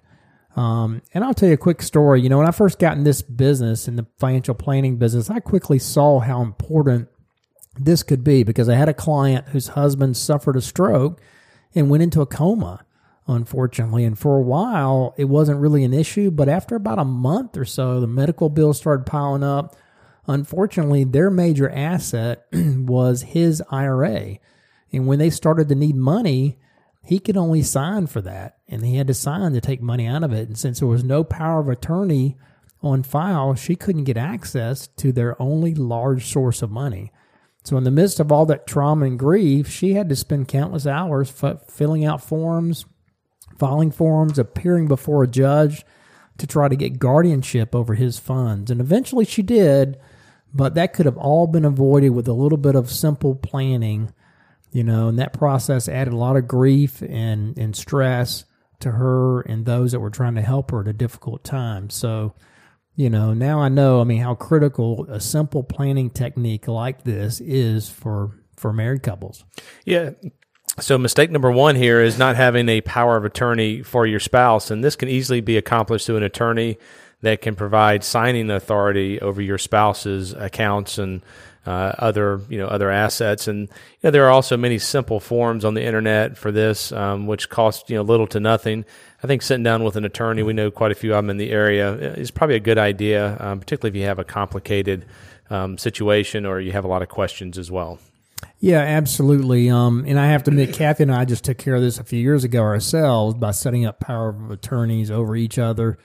Um, 0.56 1.02
and 1.14 1.24
I'll 1.24 1.34
tell 1.34 1.48
you 1.50 1.54
a 1.56 1.58
quick 1.58 1.82
story. 1.82 2.22
You 2.22 2.30
know, 2.30 2.38
when 2.38 2.48
I 2.48 2.52
first 2.52 2.78
got 2.78 2.96
in 2.98 3.04
this 3.06 3.22
business, 3.24 3.88
in 3.88 3.96
the 3.96 4.06
financial 4.20 4.54
planning 4.54 4.98
business, 4.98 5.30
I 5.32 5.40
quickly 5.40 5.80
saw 5.80 6.20
how 6.20 6.42
important 6.44 7.08
this 7.80 8.04
could 8.04 8.24
be 8.24 8.44
because 8.44 8.70
I 8.70 8.76
had 8.76 8.88
a 8.90 8.94
client 8.94 9.48
whose 9.50 9.70
husband 9.70 10.16
suffered 10.18 10.56
a 10.56 10.62
stroke 10.62 11.20
and 11.74 11.90
went 11.90 12.04
into 12.04 12.22
a 12.22 12.28
coma, 12.28 12.86
unfortunately. 13.28 14.04
And 14.04 14.18
for 14.18 14.38
a 14.38 14.42
while, 14.44 15.14
it 15.18 15.26
wasn't 15.26 15.60
really 15.60 15.84
an 15.84 15.94
issue. 15.94 16.32
But 16.32 16.50
after 16.50 16.76
about 16.76 17.00
a 17.00 17.06
month 17.06 17.58
or 17.58 17.66
so, 17.66 18.00
the 18.00 18.08
medical 18.08 18.50
bills 18.50 18.78
started 18.78 19.06
piling 19.06 19.44
up. 19.44 19.76
Unfortunately, 20.28 21.04
their 21.04 21.30
major 21.30 21.70
asset 21.70 22.46
was 22.54 23.24
his 23.24 23.62
IRA. 23.70 24.38
And 24.92 25.08
when 25.08 25.20
they 25.20 25.30
started 25.30 25.70
to 25.70 25.76
need 25.76 25.96
money, 25.96 26.60
he 27.04 27.20
could 27.20 27.36
only 27.36 27.62
sign 27.62 28.08
for 28.08 28.22
that. 28.22 28.58
And 28.68 28.86
he 28.86 28.98
had 28.98 29.08
to 29.08 29.14
sign 29.14 29.54
to 29.54 29.62
take 29.62 29.82
money 29.82 30.08
out 30.08 30.24
of 30.24 30.32
it. 30.32 30.48
And 30.48 30.58
since 30.58 30.80
there 30.80 30.88
was 30.88 31.04
no 31.04 31.24
power 31.24 31.60
of 31.60 31.70
attorney 31.70 32.38
on 32.82 33.04
file, 33.04 33.56
she 33.56 33.76
couldn't 33.76 34.04
get 34.06 34.18
access 34.18 34.88
to 34.88 35.12
their 35.12 35.42
only 35.42 35.74
large 35.74 36.26
source 36.26 36.62
of 36.62 36.72
money. 36.72 37.12
So, 37.66 37.78
in 37.78 37.86
the 37.86 37.92
midst 37.92 38.20
of 38.20 38.30
all 38.32 38.46
that 38.48 38.68
trauma 38.68 39.06
and 39.06 39.18
grief, 39.18 39.70
she 39.70 39.94
had 39.94 40.10
to 40.10 40.18
spend 40.18 40.50
countless 40.50 40.86
hours 40.86 41.34
f- 41.42 41.62
filling 41.70 42.04
out 42.04 42.22
forms, 42.22 42.86
filing 43.58 43.92
forms, 43.92 44.40
appearing 44.40 44.88
before 44.88 45.24
a 45.24 45.28
judge 45.28 45.86
to 46.38 46.48
try 46.48 46.68
to 46.68 46.76
get 46.76 47.00
guardianship 47.00 47.76
over 47.76 47.96
his 47.96 48.18
funds. 48.18 48.72
And 48.72 48.82
eventually 48.82 49.26
she 49.26 49.42
did, 49.42 49.98
but 50.54 50.76
that 50.76 50.94
could 50.94 51.06
have 51.06 51.18
all 51.18 51.48
been 51.48 51.66
avoided 51.66 52.10
with 52.10 52.28
a 52.28 52.34
little 52.34 52.58
bit 52.58 52.76
of 52.76 52.90
simple 52.90 53.36
planning, 53.36 54.14
you 54.72 54.84
know, 54.84 55.08
and 55.08 55.20
that 55.20 55.34
process 55.34 55.88
added 55.88 56.14
a 56.14 56.18
lot 56.18 56.38
of 56.38 56.48
grief 56.48 57.02
and, 57.02 57.58
and 57.58 57.76
stress 57.76 58.46
to 58.80 58.92
her 58.92 59.42
and 59.42 59.66
those 59.66 59.92
that 59.92 60.00
were 60.00 60.10
trying 60.10 60.36
to 60.36 60.42
help 60.42 60.72
her 60.72 60.82
at 60.82 60.88
a 60.88 60.94
difficult 60.94 61.44
time. 61.44 61.90
So, 61.90 62.34
you 62.96 63.10
know, 63.10 63.34
now 63.34 63.60
I 63.60 63.70
know, 63.70 64.02
I 64.02 64.04
mean, 64.04 64.22
how 64.22 64.36
critical 64.36 65.06
a 65.10 65.20
simple 65.20 65.64
planning 65.64 66.10
technique 66.10 66.68
like 66.68 67.04
this 67.04 67.42
is 67.42 67.90
for 67.90 68.40
for 68.56 68.72
married 68.72 69.04
couples. 69.04 69.44
Yeah. 69.84 70.12
So 70.80 70.98
mistake 70.98 71.30
number 71.30 71.52
one 71.52 71.76
here 71.76 72.02
is 72.02 72.18
not 72.18 72.36
having 72.36 72.68
a 72.68 72.82
power 72.82 73.16
of 73.16 73.26
attorney 73.26 73.84
for 73.84 74.08
your 74.08 74.20
spouse, 74.20 74.72
and 74.72 74.84
this 74.84 74.96
can 74.96 75.08
easily 75.08 75.40
be 75.40 75.56
accomplished 75.56 76.08
through 76.08 76.18
an 76.18 76.24
attorney 76.24 76.80
that 77.22 77.42
can 77.42 77.56
provide 77.56 78.04
signing 78.04 78.50
authority 78.50 79.22
over 79.22 79.40
your 79.40 79.60
spouse's 79.60 80.34
accounts 80.34 80.98
and 80.98 81.22
uh, 81.68 81.94
other 82.00 82.42
you 82.50 82.58
know 82.58 82.66
other 82.66 82.90
assets. 82.90 83.48
And 83.48 83.70
you 83.70 84.00
know, 84.04 84.12
there 84.12 84.26
are 84.26 84.32
also 84.32 84.58
many 84.58 84.80
simple 84.80 85.20
forms 85.20 85.64
on 85.64 85.76
the 85.76 85.84
internet 85.84 86.40
for 86.40 86.52
this, 86.52 86.92
um, 86.92 87.28
which 87.28 87.50
cost 87.50 87.92
you 87.92 87.96
know 87.96 88.02
little 88.02 88.28
to 88.28 88.40
nothing. 88.40 88.84
I 89.22 89.28
think 89.28 89.44
sitting 89.44 89.64
down 89.64 89.84
with 89.84 89.96
an 89.96 90.06
attorney, 90.06 90.42
we 90.42 90.54
know 90.54 90.72
quite 90.72 90.92
a 90.92 90.96
few 90.96 91.14
of 91.14 91.18
them 91.20 91.30
in 91.30 91.38
the 91.38 91.52
area, 91.52 91.94
is 91.94 92.32
probably 92.32 92.56
a 92.56 92.60
good 92.60 92.80
idea, 92.80 93.38
um, 93.40 93.60
particularly 93.60 93.96
if 93.96 94.02
you 94.02 94.08
have 94.08 94.18
a 94.18 94.24
complicated 94.24 95.06
um, 95.52 95.78
situation 95.78 96.48
or 96.48 96.60
you 96.60 96.72
have 96.72 96.84
a 96.84 96.88
lot 96.90 97.04
of 97.04 97.10
questions 97.10 97.60
as 97.60 97.70
well. 97.70 98.00
Yeah, 98.64 98.80
absolutely. 98.80 99.70
Um, 99.70 100.06
and 100.08 100.18
I 100.18 100.28
have 100.28 100.44
to 100.44 100.52
admit, 100.52 100.74
Kathy 100.74 101.04
and 101.04 101.14
I 101.14 101.26
just 101.26 101.44
took 101.44 101.58
care 101.58 101.76
of 101.76 101.82
this 101.82 102.00
a 102.00 102.04
few 102.06 102.22
years 102.22 102.46
ago 102.46 102.62
ourselves 102.62 103.36
by 103.36 103.52
setting 103.52 103.86
up 103.86 104.00
power 104.00 104.30
of 104.30 104.52
attorneys 104.52 105.12
over 105.12 105.36
each 105.36 105.60
other. 105.60 105.98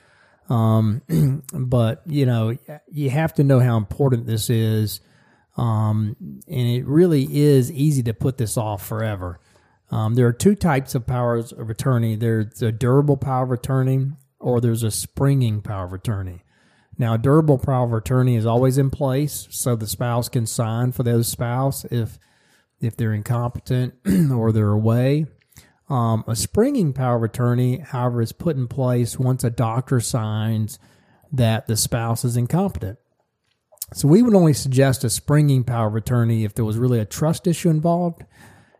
Um, 0.49 1.03
but 1.53 2.03
you 2.05 2.27
know, 2.27 2.57
you 2.90 3.11
have 3.11 3.33
to 3.35 3.44
know 3.44 3.61
how 3.61 3.77
important 3.77 4.27
this 4.27 4.51
is. 4.51 5.01
Um, 5.57 6.16
and 6.49 6.68
it 6.68 6.85
really 6.85 7.29
is 7.31 7.71
easy 7.71 8.03
to 8.03 8.12
put 8.12 8.38
this 8.38 8.57
off 8.57 8.85
forever. 8.85 9.38
Um, 9.92 10.16
there 10.16 10.27
are 10.27 10.33
two 10.33 10.57
types 10.57 10.97
of 10.97 11.07
powers 11.07 11.53
of 11.53 11.71
attorney. 11.71 12.16
There's 12.16 12.61
a 12.61 12.73
durable 12.73 13.18
power 13.18 13.44
of 13.44 13.53
attorney, 13.53 14.14
or 14.40 14.61
there's 14.61 14.83
a 14.83 14.90
springing 14.90 15.62
power 15.62 15.85
of 15.85 15.92
attorney. 15.92 16.42
Now, 16.99 17.14
a 17.14 17.18
durable 17.18 17.59
power 17.59 17.87
of 17.87 17.92
attorney 17.92 18.35
is 18.35 18.47
always 18.47 18.79
in 18.79 18.90
place, 18.90 19.47
so 19.49 19.77
the 19.77 19.87
spouse 19.87 20.29
can 20.29 20.44
sign 20.44 20.90
for 20.90 21.05
the 21.05 21.14
other 21.14 21.23
spouse 21.23 21.85
if 21.85 22.18
if 22.80 22.96
they're 22.96 23.12
incompetent 23.12 23.94
or 24.32 24.52
they're 24.52 24.70
away. 24.70 25.26
Um, 25.88 26.24
a 26.26 26.36
springing 26.36 26.92
power 26.92 27.16
of 27.16 27.22
attorney, 27.22 27.78
however, 27.78 28.20
is 28.20 28.32
put 28.32 28.56
in 28.56 28.68
place 28.68 29.18
once 29.18 29.42
a 29.42 29.50
doctor 29.50 30.00
signs 30.00 30.78
that 31.32 31.66
the 31.66 31.76
spouse 31.76 32.24
is 32.24 32.36
incompetent. 32.36 32.98
So 33.94 34.06
we 34.06 34.22
would 34.22 34.34
only 34.34 34.52
suggest 34.52 35.04
a 35.04 35.10
springing 35.10 35.64
power 35.64 35.88
of 35.88 35.96
attorney 35.96 36.44
if 36.44 36.54
there 36.54 36.64
was 36.64 36.76
really 36.76 37.00
a 37.00 37.06
trust 37.06 37.46
issue 37.46 37.70
involved, 37.70 38.22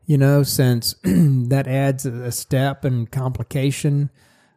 you 0.05 0.19
know, 0.19 0.43
since 0.43 0.97
that 1.03 1.67
adds 1.67 2.05
a 2.05 2.31
step 2.31 2.85
and 2.85 3.11
complication, 3.11 4.11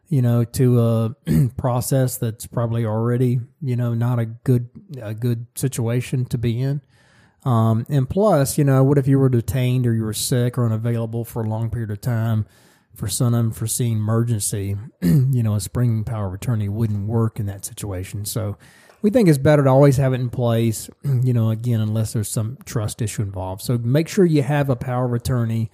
you 0.10 0.21
know, 0.21 0.43
to 0.43 0.82
a 0.82 1.15
process 1.58 2.17
that's 2.17 2.47
probably 2.47 2.86
already, 2.86 3.39
you 3.62 3.77
know, 3.77 3.93
not 3.93 4.19
a 4.19 4.25
good 4.25 4.69
a 5.01 5.13
good 5.13 5.47
situation 5.56 6.25
to 6.25 6.38
be 6.38 6.60
in. 6.60 6.82
Um, 7.43 7.86
and 7.89 8.10
plus, 8.10 8.58
you 8.58 8.63
know, 8.63 8.84
what 8.84 8.97
if 8.97 9.08
you 9.08 9.17
were 9.17 9.30
detained 9.30 9.88
or 9.88 9.93
you 9.93 10.04
were 10.04 10.13
sick 10.13 10.58
or 10.58 10.65
unavailable 10.65 11.25
for 11.25 11.43
a 11.43 11.49
long 11.49 11.69
period 11.69 11.89
of 11.89 12.01
time 12.01 12.45
for 12.95 13.08
some 13.08 13.34
unforeseen 13.34 13.97
emergency? 13.97 14.75
you 15.01 15.43
know, 15.43 15.56
a 15.56 15.60
springing 15.60 16.04
power 16.04 16.27
of 16.27 16.34
attorney 16.34 16.69
wouldn't 16.69 17.08
work 17.08 17.39
in 17.39 17.47
that 17.47 17.65
situation. 17.65 18.25
So 18.25 18.58
we 19.01 19.10
think 19.10 19.27
it's 19.27 19.38
better 19.38 19.63
to 19.63 19.69
always 19.69 19.97
have 19.97 20.13
it 20.13 20.21
in 20.21 20.30
place, 20.30 20.89
you 21.04 21.34
know, 21.34 21.49
again, 21.49 21.82
unless 21.82 22.13
there's 22.13 22.30
some 22.30 22.58
trust 22.65 23.01
issue 23.01 23.23
involved. 23.23 23.62
So 23.62 23.77
make 23.77 24.08
sure 24.08 24.25
you 24.25 24.43
have 24.43 24.69
a 24.69 24.75
power 24.75 25.06
of 25.06 25.13
attorney 25.13 25.71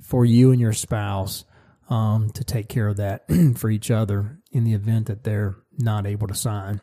for 0.00 0.24
you 0.24 0.50
and 0.50 0.60
your 0.60 0.72
spouse 0.72 1.44
um, 1.88 2.30
to 2.30 2.42
take 2.42 2.68
care 2.68 2.88
of 2.88 2.96
that 2.96 3.24
for 3.56 3.70
each 3.70 3.90
other 3.90 4.40
in 4.50 4.64
the 4.64 4.74
event 4.74 5.06
that 5.06 5.22
they're 5.22 5.56
not 5.78 6.06
able 6.06 6.26
to 6.26 6.34
sign. 6.34 6.80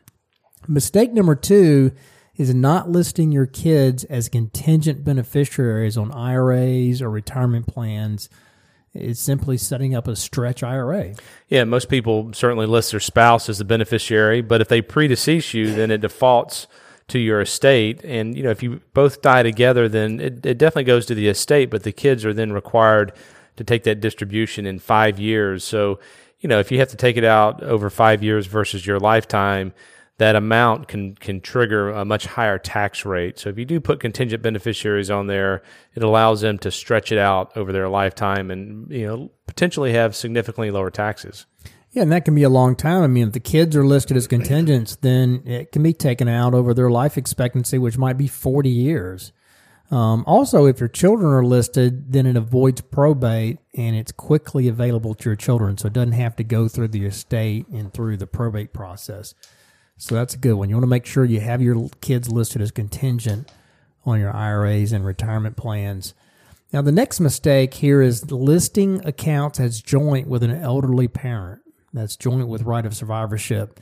Mistake 0.68 1.12
number 1.12 1.34
two 1.34 1.92
is 2.36 2.54
not 2.54 2.88
listing 2.88 3.30
your 3.30 3.46
kids 3.46 4.04
as 4.04 4.28
contingent 4.28 5.04
beneficiaries 5.04 5.96
on 5.96 6.10
IRAs 6.12 7.02
or 7.02 7.10
retirement 7.10 7.66
plans. 7.66 8.28
It's 8.94 9.20
simply 9.20 9.56
setting 9.56 9.94
up 9.94 10.06
a 10.06 10.16
stretch 10.16 10.62
IRA. 10.62 11.14
Yeah, 11.48 11.64
most 11.64 11.88
people 11.88 12.32
certainly 12.32 12.66
list 12.66 12.90
their 12.90 13.00
spouse 13.00 13.48
as 13.48 13.58
the 13.58 13.64
beneficiary, 13.64 14.42
but 14.42 14.60
if 14.60 14.68
they 14.68 14.82
predecease 14.82 15.54
you, 15.54 15.74
then 15.74 15.90
it 15.90 16.00
defaults 16.00 16.66
to 17.08 17.18
your 17.18 17.40
estate. 17.40 18.02
And 18.04 18.36
you 18.36 18.42
know, 18.42 18.50
if 18.50 18.62
you 18.62 18.80
both 18.94 19.22
die 19.22 19.42
together, 19.42 19.88
then 19.88 20.20
it, 20.20 20.44
it 20.44 20.58
definitely 20.58 20.84
goes 20.84 21.06
to 21.06 21.14
the 21.14 21.28
estate, 21.28 21.70
but 21.70 21.82
the 21.82 21.92
kids 21.92 22.24
are 22.24 22.34
then 22.34 22.52
required 22.52 23.12
to 23.56 23.64
take 23.64 23.84
that 23.84 24.00
distribution 24.00 24.66
in 24.66 24.78
five 24.78 25.18
years. 25.18 25.64
So, 25.64 26.00
you 26.40 26.48
know, 26.48 26.58
if 26.58 26.72
you 26.72 26.78
have 26.78 26.88
to 26.88 26.96
take 26.96 27.16
it 27.16 27.24
out 27.24 27.62
over 27.62 27.90
five 27.90 28.22
years 28.22 28.46
versus 28.46 28.86
your 28.86 28.98
lifetime, 28.98 29.72
that 30.18 30.36
amount 30.36 30.88
can 30.88 31.14
can 31.16 31.40
trigger 31.40 31.90
a 31.90 32.04
much 32.04 32.26
higher 32.26 32.58
tax 32.58 33.04
rate. 33.04 33.38
So 33.38 33.48
if 33.48 33.58
you 33.58 33.64
do 33.64 33.80
put 33.80 34.00
contingent 34.00 34.42
beneficiaries 34.42 35.10
on 35.10 35.26
there, 35.26 35.62
it 35.94 36.02
allows 36.02 36.42
them 36.42 36.58
to 36.58 36.70
stretch 36.70 37.12
it 37.12 37.18
out 37.18 37.56
over 37.56 37.72
their 37.72 37.88
lifetime 37.88 38.50
and 38.50 38.90
you 38.90 39.06
know 39.06 39.30
potentially 39.46 39.92
have 39.92 40.14
significantly 40.14 40.70
lower 40.70 40.90
taxes. 40.90 41.46
Yeah, 41.90 42.02
and 42.02 42.12
that 42.12 42.24
can 42.24 42.34
be 42.34 42.42
a 42.42 42.48
long 42.48 42.74
time. 42.74 43.02
I 43.02 43.06
mean, 43.06 43.28
if 43.28 43.32
the 43.34 43.40
kids 43.40 43.76
are 43.76 43.84
listed 43.84 44.16
as 44.16 44.26
contingents, 44.26 44.96
then 44.96 45.42
it 45.44 45.72
can 45.72 45.82
be 45.82 45.92
taken 45.92 46.26
out 46.26 46.54
over 46.54 46.72
their 46.72 46.90
life 46.90 47.18
expectancy, 47.18 47.76
which 47.76 47.98
might 47.98 48.16
be 48.16 48.26
40 48.26 48.70
years. 48.70 49.32
Um, 49.90 50.24
also, 50.26 50.64
if 50.64 50.80
your 50.80 50.88
children 50.88 51.34
are 51.34 51.44
listed, 51.44 52.12
then 52.12 52.24
it 52.24 52.34
avoids 52.34 52.80
probate 52.80 53.58
and 53.76 53.94
it's 53.94 54.10
quickly 54.10 54.66
available 54.68 55.14
to 55.14 55.28
your 55.28 55.36
children. 55.36 55.76
So 55.76 55.88
it 55.88 55.92
doesn't 55.92 56.12
have 56.12 56.34
to 56.36 56.44
go 56.44 56.66
through 56.66 56.88
the 56.88 57.04
estate 57.04 57.68
and 57.68 57.92
through 57.92 58.16
the 58.16 58.26
probate 58.26 58.72
process. 58.72 59.34
So 60.02 60.16
that's 60.16 60.34
a 60.34 60.38
good 60.38 60.54
one. 60.54 60.68
You 60.68 60.74
want 60.74 60.82
to 60.82 60.88
make 60.88 61.06
sure 61.06 61.24
you 61.24 61.38
have 61.38 61.62
your 61.62 61.88
kids 62.00 62.28
listed 62.28 62.60
as 62.60 62.72
contingent 62.72 63.48
on 64.04 64.18
your 64.18 64.34
IRAs 64.34 64.90
and 64.90 65.06
retirement 65.06 65.56
plans. 65.56 66.12
Now, 66.72 66.82
the 66.82 66.90
next 66.90 67.20
mistake 67.20 67.74
here 67.74 68.02
is 68.02 68.32
listing 68.32 69.06
accounts 69.06 69.60
as 69.60 69.80
joint 69.80 70.26
with 70.26 70.42
an 70.42 70.50
elderly 70.50 71.06
parent. 71.06 71.62
That's 71.92 72.16
joint 72.16 72.48
with 72.48 72.62
right 72.62 72.84
of 72.84 72.96
survivorship. 72.96 73.78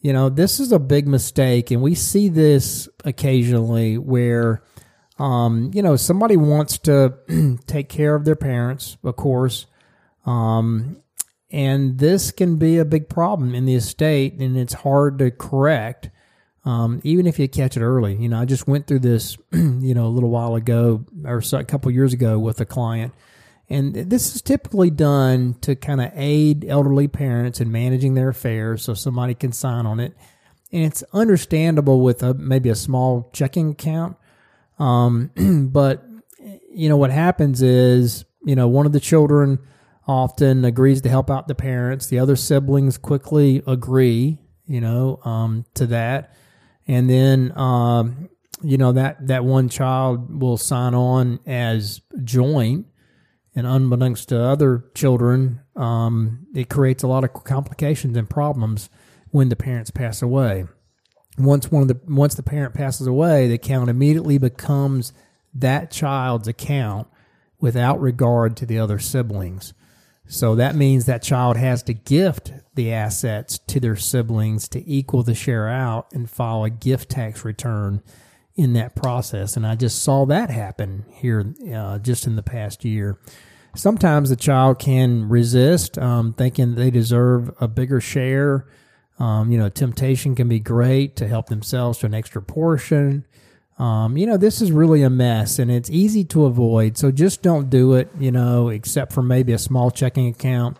You 0.00 0.12
know, 0.12 0.28
this 0.28 0.60
is 0.60 0.70
a 0.70 0.78
big 0.78 1.08
mistake, 1.08 1.72
and 1.72 1.82
we 1.82 1.96
see 1.96 2.28
this 2.28 2.88
occasionally 3.04 3.98
where, 3.98 4.62
um, 5.18 5.72
you 5.74 5.82
know, 5.82 5.96
somebody 5.96 6.36
wants 6.36 6.78
to 6.78 7.14
take 7.66 7.88
care 7.88 8.14
of 8.14 8.24
their 8.24 8.36
parents, 8.36 8.98
of 9.02 9.16
course, 9.16 9.66
um, 10.26 11.02
and 11.50 11.98
this 11.98 12.30
can 12.30 12.56
be 12.56 12.78
a 12.78 12.84
big 12.84 13.08
problem 13.08 13.54
in 13.54 13.64
the 13.64 13.74
estate, 13.74 14.34
and 14.34 14.56
it's 14.56 14.74
hard 14.74 15.18
to 15.18 15.30
correct, 15.30 16.10
um, 16.64 17.00
even 17.04 17.26
if 17.26 17.38
you 17.38 17.48
catch 17.48 17.76
it 17.76 17.82
early. 17.82 18.16
You 18.16 18.28
know, 18.28 18.40
I 18.40 18.44
just 18.44 18.66
went 18.66 18.86
through 18.86 19.00
this, 19.00 19.36
you 19.52 19.94
know, 19.94 20.06
a 20.06 20.08
little 20.08 20.30
while 20.30 20.56
ago 20.56 21.04
or 21.24 21.42
a 21.52 21.64
couple 21.64 21.90
years 21.90 22.12
ago 22.12 22.38
with 22.38 22.60
a 22.60 22.64
client, 22.64 23.14
and 23.68 23.94
this 23.94 24.34
is 24.34 24.42
typically 24.42 24.90
done 24.90 25.54
to 25.60 25.74
kind 25.76 26.00
of 26.00 26.10
aid 26.14 26.64
elderly 26.64 27.08
parents 27.08 27.60
in 27.60 27.70
managing 27.70 28.14
their 28.14 28.28
affairs, 28.28 28.82
so 28.82 28.94
somebody 28.94 29.34
can 29.34 29.52
sign 29.52 29.86
on 29.86 30.00
it. 30.00 30.16
And 30.72 30.84
it's 30.84 31.04
understandable 31.12 32.00
with 32.00 32.24
a, 32.24 32.34
maybe 32.34 32.70
a 32.70 32.74
small 32.74 33.30
checking 33.32 33.70
account, 33.70 34.16
um, 34.80 35.30
but 35.72 36.04
you 36.70 36.88
know 36.88 36.96
what 36.96 37.10
happens 37.10 37.62
is, 37.62 38.24
you 38.44 38.56
know, 38.56 38.66
one 38.66 38.84
of 38.84 38.92
the 38.92 39.00
children 39.00 39.60
often 40.06 40.64
agrees 40.64 41.02
to 41.02 41.08
help 41.08 41.30
out 41.30 41.48
the 41.48 41.54
parents. 41.54 42.06
The 42.06 42.18
other 42.18 42.36
siblings 42.36 42.98
quickly 42.98 43.62
agree, 43.66 44.38
you 44.66 44.80
know, 44.80 45.20
um, 45.24 45.64
to 45.74 45.86
that. 45.86 46.34
And 46.86 47.10
then, 47.10 47.56
um, 47.58 48.28
you 48.62 48.78
know, 48.78 48.92
that, 48.92 49.26
that 49.26 49.44
one 49.44 49.68
child 49.68 50.40
will 50.40 50.56
sign 50.56 50.94
on 50.94 51.40
as 51.46 52.00
joint. 52.22 52.86
And 53.54 53.66
unbeknownst 53.66 54.28
to 54.28 54.40
other 54.40 54.84
children, 54.94 55.60
um, 55.74 56.46
it 56.54 56.68
creates 56.68 57.02
a 57.02 57.08
lot 57.08 57.24
of 57.24 57.32
complications 57.32 58.16
and 58.16 58.28
problems 58.28 58.90
when 59.30 59.48
the 59.48 59.56
parents 59.56 59.90
pass 59.90 60.20
away. 60.20 60.66
Once 61.38 61.70
one 61.70 61.82
of 61.82 61.88
the 61.88 62.00
once 62.06 62.34
the 62.34 62.42
parent 62.42 62.74
passes 62.74 63.06
away, 63.06 63.48
the 63.48 63.54
account 63.54 63.90
immediately 63.90 64.38
becomes 64.38 65.12
that 65.54 65.90
child's 65.90 66.48
account 66.48 67.08
without 67.58 68.00
regard 68.00 68.56
to 68.58 68.66
the 68.66 68.78
other 68.78 68.98
siblings. 68.98 69.72
So 70.28 70.56
that 70.56 70.74
means 70.74 71.06
that 71.06 71.22
child 71.22 71.56
has 71.56 71.82
to 71.84 71.94
gift 71.94 72.52
the 72.74 72.92
assets 72.92 73.58
to 73.68 73.80
their 73.80 73.96
siblings 73.96 74.68
to 74.68 74.88
equal 74.88 75.22
the 75.22 75.34
share 75.34 75.68
out 75.68 76.12
and 76.12 76.28
file 76.28 76.64
a 76.64 76.70
gift 76.70 77.10
tax 77.10 77.44
return 77.44 78.02
in 78.56 78.72
that 78.72 78.96
process. 78.96 79.56
And 79.56 79.66
I 79.66 79.76
just 79.76 80.02
saw 80.02 80.26
that 80.26 80.50
happen 80.50 81.04
here 81.10 81.54
uh, 81.72 81.98
just 81.98 82.26
in 82.26 82.36
the 82.36 82.42
past 82.42 82.84
year. 82.84 83.18
Sometimes 83.76 84.30
the 84.30 84.36
child 84.36 84.78
can 84.78 85.28
resist, 85.28 85.98
um, 85.98 86.32
thinking 86.32 86.74
they 86.74 86.90
deserve 86.90 87.54
a 87.60 87.68
bigger 87.68 88.00
share. 88.00 88.66
Um, 89.18 89.52
you 89.52 89.58
know, 89.58 89.68
temptation 89.68 90.34
can 90.34 90.48
be 90.48 90.60
great 90.60 91.16
to 91.16 91.28
help 91.28 91.48
themselves 91.48 91.98
to 91.98 92.06
an 92.06 92.14
extra 92.14 92.42
portion. 92.42 93.26
Um, 93.78 94.16
you 94.16 94.26
know, 94.26 94.38
this 94.38 94.62
is 94.62 94.72
really 94.72 95.02
a 95.02 95.10
mess 95.10 95.58
and 95.58 95.70
it's 95.70 95.90
easy 95.90 96.24
to 96.24 96.46
avoid. 96.46 96.96
So 96.96 97.10
just 97.10 97.42
don't 97.42 97.68
do 97.68 97.94
it, 97.94 98.10
you 98.18 98.32
know, 98.32 98.70
except 98.70 99.12
for 99.12 99.22
maybe 99.22 99.52
a 99.52 99.58
small 99.58 99.90
checking 99.90 100.28
account. 100.28 100.78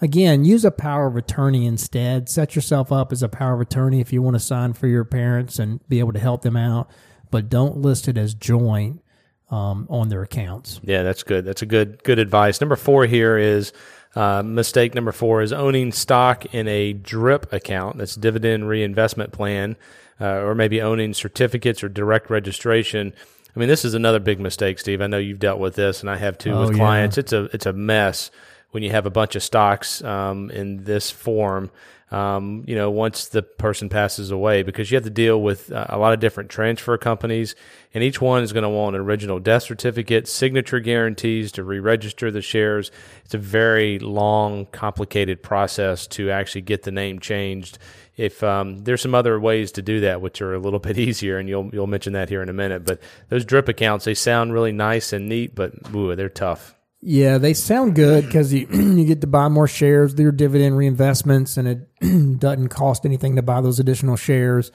Again, 0.00 0.44
use 0.44 0.64
a 0.64 0.70
power 0.70 1.08
of 1.08 1.16
attorney 1.16 1.66
instead. 1.66 2.28
Set 2.28 2.54
yourself 2.54 2.90
up 2.92 3.12
as 3.12 3.22
a 3.22 3.28
power 3.28 3.54
of 3.54 3.60
attorney 3.60 4.00
if 4.00 4.12
you 4.12 4.22
want 4.22 4.34
to 4.34 4.40
sign 4.40 4.72
for 4.72 4.86
your 4.86 5.04
parents 5.04 5.58
and 5.58 5.86
be 5.88 5.98
able 5.98 6.12
to 6.12 6.20
help 6.20 6.42
them 6.42 6.56
out, 6.56 6.88
but 7.30 7.48
don't 7.48 7.78
list 7.78 8.08
it 8.08 8.16
as 8.16 8.32
joint 8.32 9.02
um, 9.50 9.86
on 9.90 10.08
their 10.08 10.22
accounts. 10.22 10.80
Yeah, 10.84 11.02
that's 11.02 11.24
good. 11.24 11.44
That's 11.44 11.62
a 11.62 11.66
good 11.66 12.02
good 12.04 12.18
advice. 12.18 12.60
Number 12.60 12.76
four 12.76 13.06
here 13.06 13.36
is 13.36 13.72
uh, 14.14 14.42
mistake 14.42 14.94
number 14.94 15.12
four 15.12 15.42
is 15.42 15.52
owning 15.52 15.90
stock 15.90 16.54
in 16.54 16.68
a 16.68 16.92
DRIP 16.92 17.52
account. 17.52 17.98
That's 17.98 18.14
dividend 18.14 18.68
reinvestment 18.68 19.32
plan 19.32 19.76
uh, 20.20 20.38
or 20.38 20.54
maybe 20.54 20.80
owning 20.80 21.14
certificates 21.14 21.82
or 21.82 21.88
direct 21.88 22.30
registration. 22.30 23.12
I 23.54 23.58
mean, 23.58 23.68
this 23.68 23.84
is 23.84 23.94
another 23.94 24.20
big 24.20 24.40
mistake, 24.40 24.78
Steve. 24.78 25.00
I 25.00 25.06
know 25.06 25.18
you've 25.18 25.38
dealt 25.38 25.58
with 25.58 25.74
this, 25.74 26.00
and 26.00 26.10
I 26.10 26.16
have 26.16 26.38
too 26.38 26.52
oh, 26.52 26.66
with 26.66 26.76
clients. 26.76 27.16
Yeah. 27.16 27.20
It's 27.20 27.32
a 27.32 27.44
it's 27.44 27.66
a 27.66 27.72
mess 27.72 28.30
when 28.70 28.82
you 28.82 28.90
have 28.90 29.06
a 29.06 29.10
bunch 29.10 29.34
of 29.36 29.42
stocks 29.42 30.02
um, 30.04 30.50
in 30.50 30.84
this 30.84 31.10
form. 31.10 31.70
Um, 32.10 32.64
you 32.66 32.74
know, 32.74 32.90
once 32.90 33.28
the 33.28 33.42
person 33.42 33.90
passes 33.90 34.30
away, 34.30 34.62
because 34.62 34.90
you 34.90 34.96
have 34.96 35.04
to 35.04 35.10
deal 35.10 35.42
with 35.42 35.70
uh, 35.70 35.86
a 35.90 35.98
lot 35.98 36.14
of 36.14 36.20
different 36.20 36.48
transfer 36.48 36.96
companies, 36.96 37.54
and 37.92 38.02
each 38.02 38.18
one 38.18 38.42
is 38.42 38.54
going 38.54 38.62
to 38.62 38.68
want 38.70 38.96
an 38.96 39.02
original 39.02 39.38
death 39.38 39.64
certificate, 39.64 40.26
signature 40.26 40.80
guarantees 40.80 41.52
to 41.52 41.62
re-register 41.62 42.30
the 42.30 42.40
shares. 42.40 42.90
It's 43.26 43.34
a 43.34 43.38
very 43.38 43.98
long, 43.98 44.66
complicated 44.66 45.42
process 45.42 46.06
to 46.08 46.30
actually 46.30 46.62
get 46.62 46.84
the 46.84 46.92
name 46.92 47.18
changed 47.18 47.78
if 48.18 48.42
um, 48.42 48.84
there's 48.84 49.00
some 49.00 49.14
other 49.14 49.38
ways 49.40 49.72
to 49.72 49.82
do 49.82 50.00
that, 50.00 50.20
which 50.20 50.42
are 50.42 50.52
a 50.52 50.58
little 50.58 50.78
bit 50.88 50.98
easier, 50.98 51.38
and 51.38 51.48
you'll 51.48 51.70
you'll 51.72 51.86
mention 51.86 52.12
that 52.12 52.28
here 52.28 52.42
in 52.42 52.50
a 52.50 52.52
minute. 52.52 52.84
But 52.84 53.00
those 53.30 53.46
drip 53.46 53.68
accounts, 53.68 54.04
they 54.04 54.14
sound 54.14 54.52
really 54.52 54.72
nice 54.72 55.12
and 55.12 55.28
neat, 55.28 55.54
but 55.54 55.72
ooh, 55.94 56.14
they're 56.14 56.28
tough. 56.28 56.74
Yeah, 57.00 57.38
they 57.38 57.54
sound 57.54 57.94
good 57.94 58.26
because 58.26 58.52
you 58.52 58.66
you 58.70 59.04
get 59.04 59.22
to 59.22 59.26
buy 59.26 59.48
more 59.48 59.68
shares, 59.68 60.12
do 60.12 60.24
your 60.24 60.32
dividend 60.32 60.74
reinvestments, 60.74 61.56
and 61.56 61.68
it 61.68 62.40
doesn't 62.40 62.68
cost 62.68 63.06
anything 63.06 63.36
to 63.36 63.42
buy 63.42 63.60
those 63.60 63.78
additional 63.78 64.16
shares. 64.16 64.72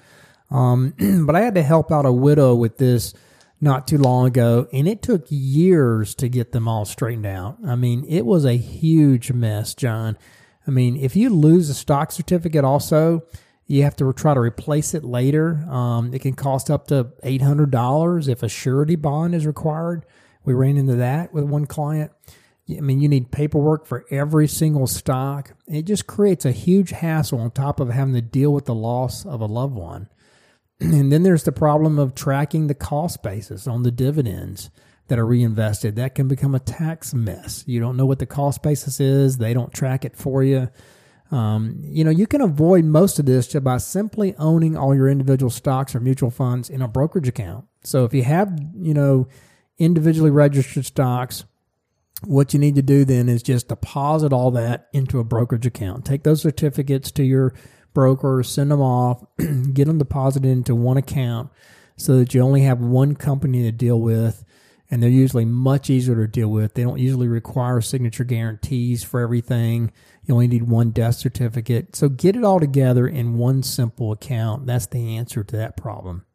Um, 0.49 0.93
but 1.25 1.36
I 1.36 1.41
had 1.41 1.56
to 1.56 1.63
help 1.63 1.91
out 1.91 2.06
a 2.06 2.13
widow 2.13 2.56
with 2.56 2.77
this 2.77 3.13
not 3.60 3.88
too 3.88 3.97
long 3.97 4.27
ago, 4.27 4.67
and 4.71 4.88
it 4.88 5.01
took 5.01 5.25
years 5.29 6.15
to 6.15 6.29
get 6.29 6.51
them 6.53 6.67
all 6.67 6.86
straightened 6.86 7.25
out. 7.25 7.58
I 7.65 7.75
mean, 7.75 8.06
it 8.08 8.25
was 8.25 8.45
a 8.45 8.58
huge 8.58 9.32
mess, 9.32 9.73
John. 9.73 10.17
I 10.67 10.71
mean, 10.71 10.97
if 10.97 11.15
you 11.15 11.30
lose 11.30 11.69
a 11.69 11.73
stock 11.73 12.12
certificate, 12.12 12.63
also, 12.63 13.23
you 13.67 13.84
have 13.84 13.95
to 13.97 14.12
try 14.13 14.34
to 14.34 14.39
replace 14.39 14.93
it 14.93 15.04
later. 15.04 15.65
Um, 15.69 16.13
it 16.13 16.21
can 16.21 16.34
cost 16.34 16.69
up 16.69 16.88
to 16.88 17.06
$800 17.23 18.28
if 18.28 18.43
a 18.43 18.49
surety 18.49 18.95
bond 18.95 19.36
is 19.36 19.45
required. 19.45 20.06
We 20.45 20.54
ran 20.54 20.78
into 20.78 20.95
that 20.95 21.34
with 21.34 21.45
one 21.45 21.65
client. 21.65 22.12
I 22.69 22.80
mean, 22.80 23.02
you 23.02 23.10
need 23.10 23.32
paperwork 23.32 23.86
for 23.86 24.06
every 24.10 24.47
single 24.47 24.88
stock. 24.88 25.54
It 25.67 25.84
just 25.84 26.08
creates 26.08 26.45
a 26.45 26.52
huge 26.52 26.91
hassle 26.91 27.39
on 27.39 27.52
top 27.52 27.80
of 27.80 27.89
having 27.89 28.13
to 28.13 28.21
deal 28.21 28.54
with 28.54 28.65
the 28.65 28.76
loss 28.76 29.26
of 29.26 29.41
a 29.41 29.45
loved 29.45 29.76
one. 29.76 30.10
And 30.80 31.12
then 31.12 31.23
there's 31.23 31.43
the 31.43 31.52
problem 31.52 31.97
of 31.97 32.15
tracking 32.15 32.67
the 32.67 32.73
cost 32.73 33.23
basis 33.23 33.67
on 33.67 33.84
the 33.84 33.91
dividends 33.91 34.69
that 35.08 35.20
are 35.20 35.26
reinvested. 35.26 35.96
That 35.96 36.16
can 36.16 36.28
become 36.28 36.56
a 36.56 36.60
tax 36.60 37.13
mess. 37.13 37.63
You 37.68 37.80
don't 37.80 37.98
know 37.98 38.06
what 38.06 38.20
the 38.20 38.26
cost 38.26 38.63
basis 38.63 39.00
is, 39.00 39.38
they 39.38 39.54
don't 39.54 39.74
track 39.74 40.06
it 40.06 40.16
for 40.16 40.44
you. 40.44 40.70
Um, 41.32 41.80
you 41.82 42.04
know, 42.04 42.12
you 42.12 42.28
can 42.28 42.42
avoid 42.42 42.86
most 42.86 43.18
of 43.18 43.26
this 43.26 43.48
just 43.48 43.63
by 43.63 43.78
simply 43.78 44.36
owning 44.38 44.78
all 44.78 44.94
your 44.94 45.10
individual 45.10 45.50
stocks 45.50 45.96
or 45.96 46.00
mutual 46.00 46.30
funds 46.30 46.70
in 46.70 46.82
a 46.82 46.88
brokerage 46.88 47.28
account. 47.28 47.66
So 47.84 48.06
if 48.06 48.13
you 48.13 48.24
have, 48.24 48.56
you 48.76 48.94
know, 48.94 49.28
individually 49.80 50.30
registered 50.30 50.86
stocks, 50.86 51.46
what 52.26 52.54
you 52.54 52.60
need 52.60 52.76
to 52.76 52.82
do 52.82 53.04
then 53.04 53.30
is 53.30 53.44
just 53.44 53.68
deposit 53.68 54.32
all 54.32 54.52
that 54.52 54.89
into 54.94 55.20
a 55.20 55.24
brokerage 55.24 55.66
account. 55.66 56.06
Take 56.06 56.24
those 56.24 56.42
certificates 56.42 57.12
to 57.12 57.24
your 57.24 57.54
broker, 57.94 58.44
send 58.44 58.72
them 58.72 58.82
off, 58.82 59.24
get 59.74 59.86
them 59.86 59.98
deposited 59.98 60.50
into 60.50 60.76
one 60.76 60.98
account 60.98 61.50
so 61.98 62.18
that 62.18 62.34
you 62.34 62.42
only 62.42 62.62
have 62.62 62.80
one 62.80 63.16
company 63.16 63.63
to 63.63 63.72
deal 63.72 64.00
with. 64.00 64.44
And 64.93 65.01
they're 65.01 65.10
usually 65.10 65.43
much 65.43 65.89
easier 65.89 66.13
to 66.13 66.27
deal 66.27 66.49
with. 66.49 66.75
They 66.75 66.84
don't 66.84 66.99
usually 66.99 67.27
require 67.27 67.82
signature 67.82 68.23
guarantees 68.23 69.03
for 69.03 69.21
everything. 69.21 69.91
You 70.23 70.36
only 70.36 70.47
need 70.47 70.69
one 70.69 70.91
death 70.91 71.15
certificate. 71.15 71.95
So 71.95 72.10
get 72.10 72.36
it 72.36 72.43
all 72.43 72.60
together 72.60 73.08
in 73.08 73.39
one 73.39 73.63
simple 73.63 74.12
account. 74.12 74.67
That's 74.67 74.86
the 74.86 75.17
answer 75.17 75.43
to 75.43 75.58
that 75.58 75.77
problem. 75.77 76.25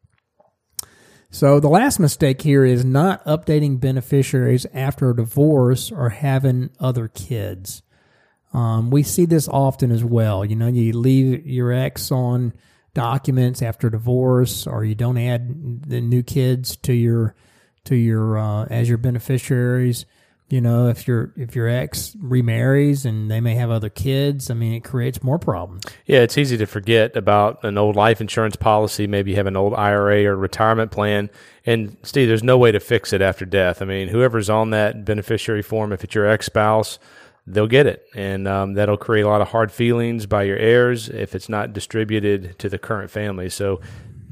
So 1.31 1.61
the 1.61 1.69
last 1.69 2.01
mistake 2.01 2.43
here 2.43 2.65
is 2.65 2.85
not 2.85 3.25
updating 3.27 3.79
beneficiaries 3.79 4.67
after 4.75 5.11
a 5.11 5.15
divorce 5.15 5.93
or 5.93 6.09
having 6.09 6.71
other 6.81 7.07
kids. 7.07 7.83
Um, 8.53 8.91
we 8.91 9.05
see 9.05 9.25
this 9.25 9.47
often 9.47 9.93
as 9.93 10.03
well. 10.03 10.45
You 10.45 10.57
know, 10.57 10.67
you 10.67 10.99
leave 10.99 11.47
your 11.47 11.71
ex 11.73 12.11
on 12.11 12.55
documents 12.93 13.63
after 13.63 13.89
divorce, 13.89 14.67
or 14.67 14.85
you 14.85 14.97
don't 14.97 15.17
add 15.17 15.87
the 15.87 16.01
new 16.01 16.25
kids 16.25 16.75
to 16.79 16.93
your 16.93 17.37
to 17.85 17.97
your 17.97 18.39
uh, 18.39 18.65
as 18.67 18.89
your 18.89 18.99
beneficiaries. 18.99 20.07
You 20.51 20.63
know, 20.63 20.89
if 20.89 21.07
your 21.07 21.35
if 21.37 21.55
your 21.55 21.69
ex 21.69 22.17
remarries 22.19 23.05
and 23.05 23.31
they 23.31 23.39
may 23.39 23.55
have 23.57 23.71
other 23.71 23.91
kids, 23.91 24.51
I 24.51 24.55
mean, 24.55 24.73
it 24.73 24.81
creates 24.81 25.23
more 25.23 25.39
problems. 25.39 25.85
Yeah, 26.07 26.21
it's 26.21 26.39
easy 26.39 26.57
to 26.57 26.65
forget 26.65 27.15
about 27.17 27.63
an 27.65 27.77
old 27.77 27.97
life 27.97 28.23
insurance 28.23 28.57
policy. 28.57 29.07
Maybe 29.07 29.33
you 29.33 29.37
have 29.37 29.47
an 29.47 29.57
old 29.59 29.75
IRA 29.75 30.25
or 30.25 30.37
retirement 30.37 30.91
plan, 30.91 31.29
and 31.67 31.99
Steve, 32.03 32.29
there's 32.29 32.43
no 32.43 32.57
way 32.57 32.73
to 32.73 32.81
fix 32.81 33.13
it 33.13 33.21
after 33.21 33.45
death. 33.45 33.83
I 33.83 33.85
mean, 33.85 34.09
whoever's 34.09 34.49
on 34.49 34.71
that 34.71 35.05
beneficiary 35.05 35.61
form, 35.61 35.93
if 35.93 36.03
it's 36.03 36.15
your 36.15 36.27
ex 36.27 36.47
spouse, 36.47 36.99
they'll 37.47 37.67
get 37.67 37.87
it, 37.87 38.07
and 38.15 38.49
um, 38.49 38.73
that'll 38.73 38.97
create 38.97 39.23
a 39.23 39.29
lot 39.29 39.43
of 39.43 39.49
hard 39.49 39.71
feelings 39.71 40.25
by 40.25 40.45
your 40.45 40.57
heirs 40.57 41.11
if 41.11 41.35
it's 41.35 41.51
not 41.51 41.75
distributed 41.75 42.59
to 42.59 42.71
the 42.71 42.79
current 42.79 43.11
family. 43.11 43.51
So, 43.51 43.83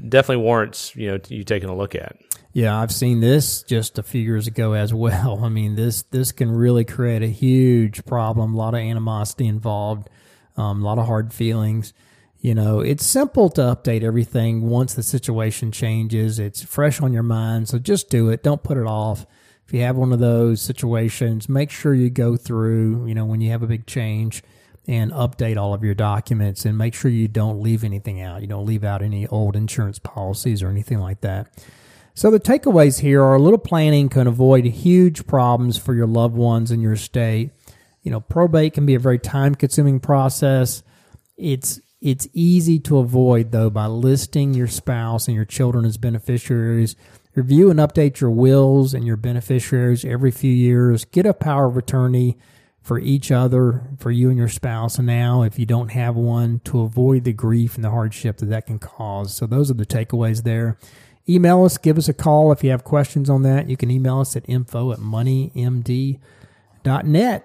definitely 0.09 0.43
warrants 0.43 0.95
you 0.95 1.11
know 1.11 1.19
you 1.27 1.43
taking 1.43 1.69
a 1.69 1.75
look 1.75 1.93
at. 1.93 2.17
Yeah, 2.57 2.81
I've 2.81 2.91
seen 2.91 3.19
this 3.19 3.61
just 3.61 3.99
a 3.99 4.01
few 4.01 4.19
years 4.19 4.47
ago 4.47 4.73
as 4.73 4.91
well. 4.91 5.41
I 5.43 5.47
mean, 5.47 5.75
this 5.75 6.01
this 6.01 6.31
can 6.31 6.49
really 6.49 6.83
create 6.83 7.21
a 7.21 7.27
huge 7.27 8.03
problem. 8.03 8.55
A 8.55 8.57
lot 8.57 8.73
of 8.73 8.79
animosity 8.79 9.45
involved, 9.45 10.09
um, 10.55 10.81
a 10.81 10.83
lot 10.83 10.97
of 10.97 11.05
hard 11.05 11.31
feelings. 11.35 11.93
You 12.39 12.55
know, 12.55 12.79
it's 12.79 13.05
simple 13.05 13.51
to 13.51 13.61
update 13.61 14.01
everything 14.01 14.71
once 14.71 14.95
the 14.95 15.03
situation 15.03 15.71
changes. 15.71 16.39
It's 16.39 16.63
fresh 16.63 16.99
on 16.99 17.13
your 17.13 17.21
mind, 17.21 17.69
so 17.69 17.77
just 17.77 18.09
do 18.09 18.29
it. 18.29 18.41
Don't 18.41 18.63
put 18.63 18.77
it 18.77 18.87
off. 18.87 19.27
If 19.67 19.71
you 19.71 19.81
have 19.81 19.95
one 19.95 20.11
of 20.11 20.17
those 20.17 20.59
situations, 20.59 21.47
make 21.47 21.69
sure 21.69 21.93
you 21.93 22.09
go 22.09 22.35
through. 22.37 23.05
You 23.05 23.13
know, 23.13 23.25
when 23.25 23.39
you 23.39 23.51
have 23.51 23.61
a 23.61 23.67
big 23.67 23.85
change 23.85 24.41
and 24.87 25.11
update 25.11 25.57
all 25.57 25.75
of 25.75 25.83
your 25.83 25.93
documents 25.93 26.65
and 26.65 26.75
make 26.75 26.95
sure 26.95 27.11
you 27.11 27.27
don't 27.27 27.61
leave 27.61 27.83
anything 27.83 28.19
out. 28.19 28.41
You 28.41 28.47
don't 28.47 28.65
leave 28.65 28.83
out 28.83 29.03
any 29.03 29.27
old 29.27 29.55
insurance 29.55 29.99
policies 29.99 30.63
or 30.63 30.69
anything 30.69 30.97
like 30.97 31.21
that. 31.21 31.51
So 32.17 32.31
the 32.31 32.39
takeaways 32.39 33.01
here 33.01 33.21
are 33.21 33.35
a 33.35 33.39
little 33.39 33.59
planning 33.59 34.09
can 34.09 34.25
avoid 34.25 34.65
huge 34.65 35.27
problems 35.27 35.77
for 35.77 35.93
your 35.93 36.07
loved 36.07 36.35
ones 36.35 36.71
in 36.71 36.81
your 36.81 36.93
estate. 36.93 37.51
You 38.01 38.09
know, 38.09 38.21
probate 38.21 38.73
can 38.73 38.87
be 38.87 38.95
a 38.95 38.99
very 38.99 39.19
time 39.19 39.53
consuming 39.53 39.99
process. 39.99 40.81
It's 41.37 41.79
it's 42.01 42.27
easy 42.33 42.79
to 42.79 42.97
avoid 42.97 43.51
though 43.51 43.69
by 43.69 43.85
listing 43.85 44.55
your 44.55 44.65
spouse 44.65 45.27
and 45.27 45.35
your 45.35 45.45
children 45.45 45.85
as 45.85 45.97
beneficiaries. 45.97 46.95
Review 47.35 47.69
and 47.69 47.79
update 47.79 48.19
your 48.19 48.31
wills 48.31 48.95
and 48.95 49.05
your 49.05 49.17
beneficiaries 49.17 50.03
every 50.03 50.31
few 50.31 50.51
years. 50.51 51.05
Get 51.05 51.27
a 51.27 51.35
power 51.35 51.67
of 51.67 51.77
attorney 51.77 52.35
for 52.81 52.97
each 52.97 53.31
other, 53.31 53.91
for 53.99 54.09
you 54.09 54.29
and 54.29 54.39
your 54.39 54.47
spouse 54.47 54.97
now, 54.97 55.43
if 55.43 55.59
you 55.59 55.67
don't 55.67 55.89
have 55.89 56.15
one, 56.15 56.61
to 56.63 56.81
avoid 56.81 57.25
the 57.25 57.33
grief 57.33 57.75
and 57.75 57.83
the 57.83 57.91
hardship 57.91 58.37
that 58.37 58.47
that 58.47 58.65
can 58.65 58.79
cause. 58.79 59.35
So 59.35 59.45
those 59.45 59.69
are 59.69 59.75
the 59.75 59.85
takeaways 59.85 60.41
there. 60.41 60.79
Email 61.29 61.65
us, 61.65 61.77
give 61.77 61.97
us 61.97 62.07
a 62.07 62.13
call 62.13 62.53
if 62.53 62.63
you 62.63 62.69
have 62.71 62.85
questions 62.85 63.29
on 63.29 63.43
that. 63.43 63.69
You 63.69 63.75
can 63.75 63.91
email 63.91 64.21
us 64.21 64.37
at 64.37 64.47
info 64.47 64.93
at 64.93 64.99
moneymd.net. 64.99 66.19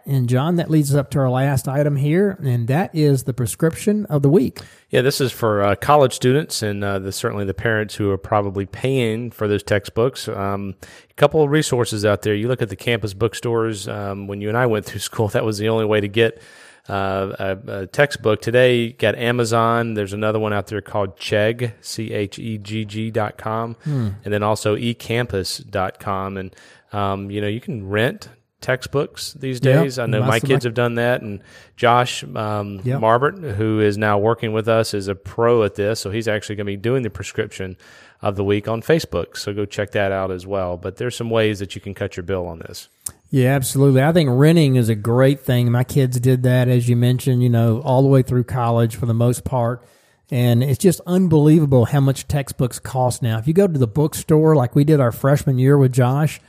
And 0.07 0.29
John, 0.29 0.55
that 0.57 0.71
leads 0.71 0.95
us 0.95 0.97
up 0.97 1.11
to 1.11 1.19
our 1.19 1.31
last 1.31 1.67
item 1.67 1.97
here, 1.97 2.39
and 2.41 2.69
that 2.69 2.95
is 2.95 3.25
the 3.25 3.33
prescription 3.33 4.07
of 4.07 4.23
the 4.23 4.29
week. 4.29 4.61
Yeah, 4.91 5.01
this 5.03 5.21
is 5.21 5.33
for 5.33 5.63
uh, 5.63 5.75
college 5.75 6.13
students 6.13 6.63
and 6.63 6.85
uh, 6.85 7.01
the, 7.01 7.11
certainly 7.11 7.45
the 7.45 7.55
parents 7.55 7.97
who 7.97 8.09
are 8.11 8.19
probably 8.19 8.67
paying 8.67 9.33
for 9.33 9.49
those 9.49 9.65
textbooks. 9.65 10.29
Um, 10.29 10.77
a 11.11 11.15
couple 11.15 11.43
of 11.43 11.51
resources 11.51 12.05
out 12.05 12.23
there. 12.23 12.37
You 12.37 12.47
look 12.47 12.63
at 12.63 12.69
the 12.69 12.77
campus 12.77 13.15
bookstores. 13.15 13.89
Um, 13.89 14.29
when 14.29 14.41
you 14.41 14.49
and 14.49 14.57
I 14.57 14.67
went 14.67 14.87
through 14.87 15.01
school, 15.09 15.27
that 15.29 15.45
was 15.45 15.59
the 15.59 15.69
only 15.69 15.87
way 15.87 16.01
to 16.01 16.09
get 16.09 16.41
uh, 16.89 17.37
a, 17.39 17.81
a, 17.81 17.87
textbook. 17.87 18.43
Today, 18.43 18.93
got 18.93 19.15
Amazon. 19.15 19.95
There's 19.95 20.13
another 20.13 20.39
one 20.39 20.53
out 20.53 20.67
there 20.67 20.81
called 20.81 21.17
Chegg, 21.17 21.73
C 21.81 22.13
H 22.13 22.39
E 22.39 22.59
G 22.59 22.85
G 22.85 23.11
dot 23.11 23.39
com, 23.39 23.75
hmm. 23.85 24.11
and 24.25 24.35
then 24.35 24.43
also 24.43 24.77
ecampus 24.77 25.69
dot 25.69 26.01
com. 26.01 26.37
And, 26.37 26.55
um, 26.93 27.31
you 27.31 27.41
know, 27.41 27.47
you 27.47 27.61
can 27.61 27.89
rent 27.89 28.29
textbooks 28.61 29.35
these 29.35 29.61
days. 29.61 29.99
Yep, 29.99 30.05
I 30.05 30.07
know 30.11 30.23
my 30.23 30.41
kids 30.41 30.65
have 30.65 30.75
done 30.75 30.95
that, 30.95 31.21
and 31.21 31.43
Josh 31.77 32.25
um, 32.25 32.81
yep. 32.85 33.01
Marbert, 33.01 33.57
who 33.57 33.81
is 33.81 33.99
now 33.99 34.19
working 34.19 34.53
with 34.53 34.69
us, 34.69 34.95
is 34.95 35.09
a 35.09 35.15
pro 35.15 35.65
at 35.65 35.75
this. 35.75 36.01
So 36.01 36.11
he's 36.11 36.29
actually 36.29 36.57
going 36.57 36.67
to 36.67 36.73
be 36.73 36.77
doing 36.77 37.03
the 37.03 37.11
prescription 37.11 37.77
of 38.23 38.37
the 38.37 38.45
week 38.45 38.69
on 38.69 38.81
Facebook. 38.81 39.37
So 39.37 39.53
go 39.53 39.65
check 39.67 39.91
that 39.93 40.13
out 40.13 40.31
as 40.31 40.47
well. 40.47 40.77
But 40.77 40.97
there's 40.97 41.17
some 41.17 41.29
ways 41.29 41.59
that 41.59 41.75
you 41.75 41.81
can 41.81 41.93
cut 41.93 42.17
your 42.17 42.23
bill 42.23 42.47
on 42.47 42.61
this. 42.61 42.89
Yeah, 43.31 43.55
absolutely. 43.55 44.03
I 44.03 44.13
think 44.13 44.31
renting 44.31 44.77
is 44.77 44.89
a 44.89 44.95
great 44.95 45.41
thing. 45.41 45.73
My 45.73 45.85
kids 45.85 46.21
did 46.21 46.43
that, 46.45 46.69
as 46.69 46.89
you 46.89 46.97
mentioned, 46.97 47.43
you 47.43 47.49
know, 47.49 47.81
all 47.81 48.03
the 48.03 48.09
way 48.09 48.23
through 48.23 48.45
college 48.45 48.95
for 48.95 49.07
the 49.07 49.15
most 49.15 49.45
part. 49.45 49.85
And 50.31 50.63
it's 50.63 50.79
just 50.79 51.01
unbelievable 51.07 51.87
how 51.87 52.01
much 52.01 52.29
textbooks 52.29 52.79
cost 52.79 53.23
now. 53.23 53.39
If 53.39 53.49
you 53.49 53.55
go 53.55 53.67
to 53.67 53.79
the 53.79 53.87
bookstore, 53.87 54.55
like 54.55 54.75
we 54.75 54.85
did 54.85 55.01
our 55.01 55.13
freshman 55.13 55.59
year 55.59 55.77
with 55.77 55.93
Josh, 55.93 56.41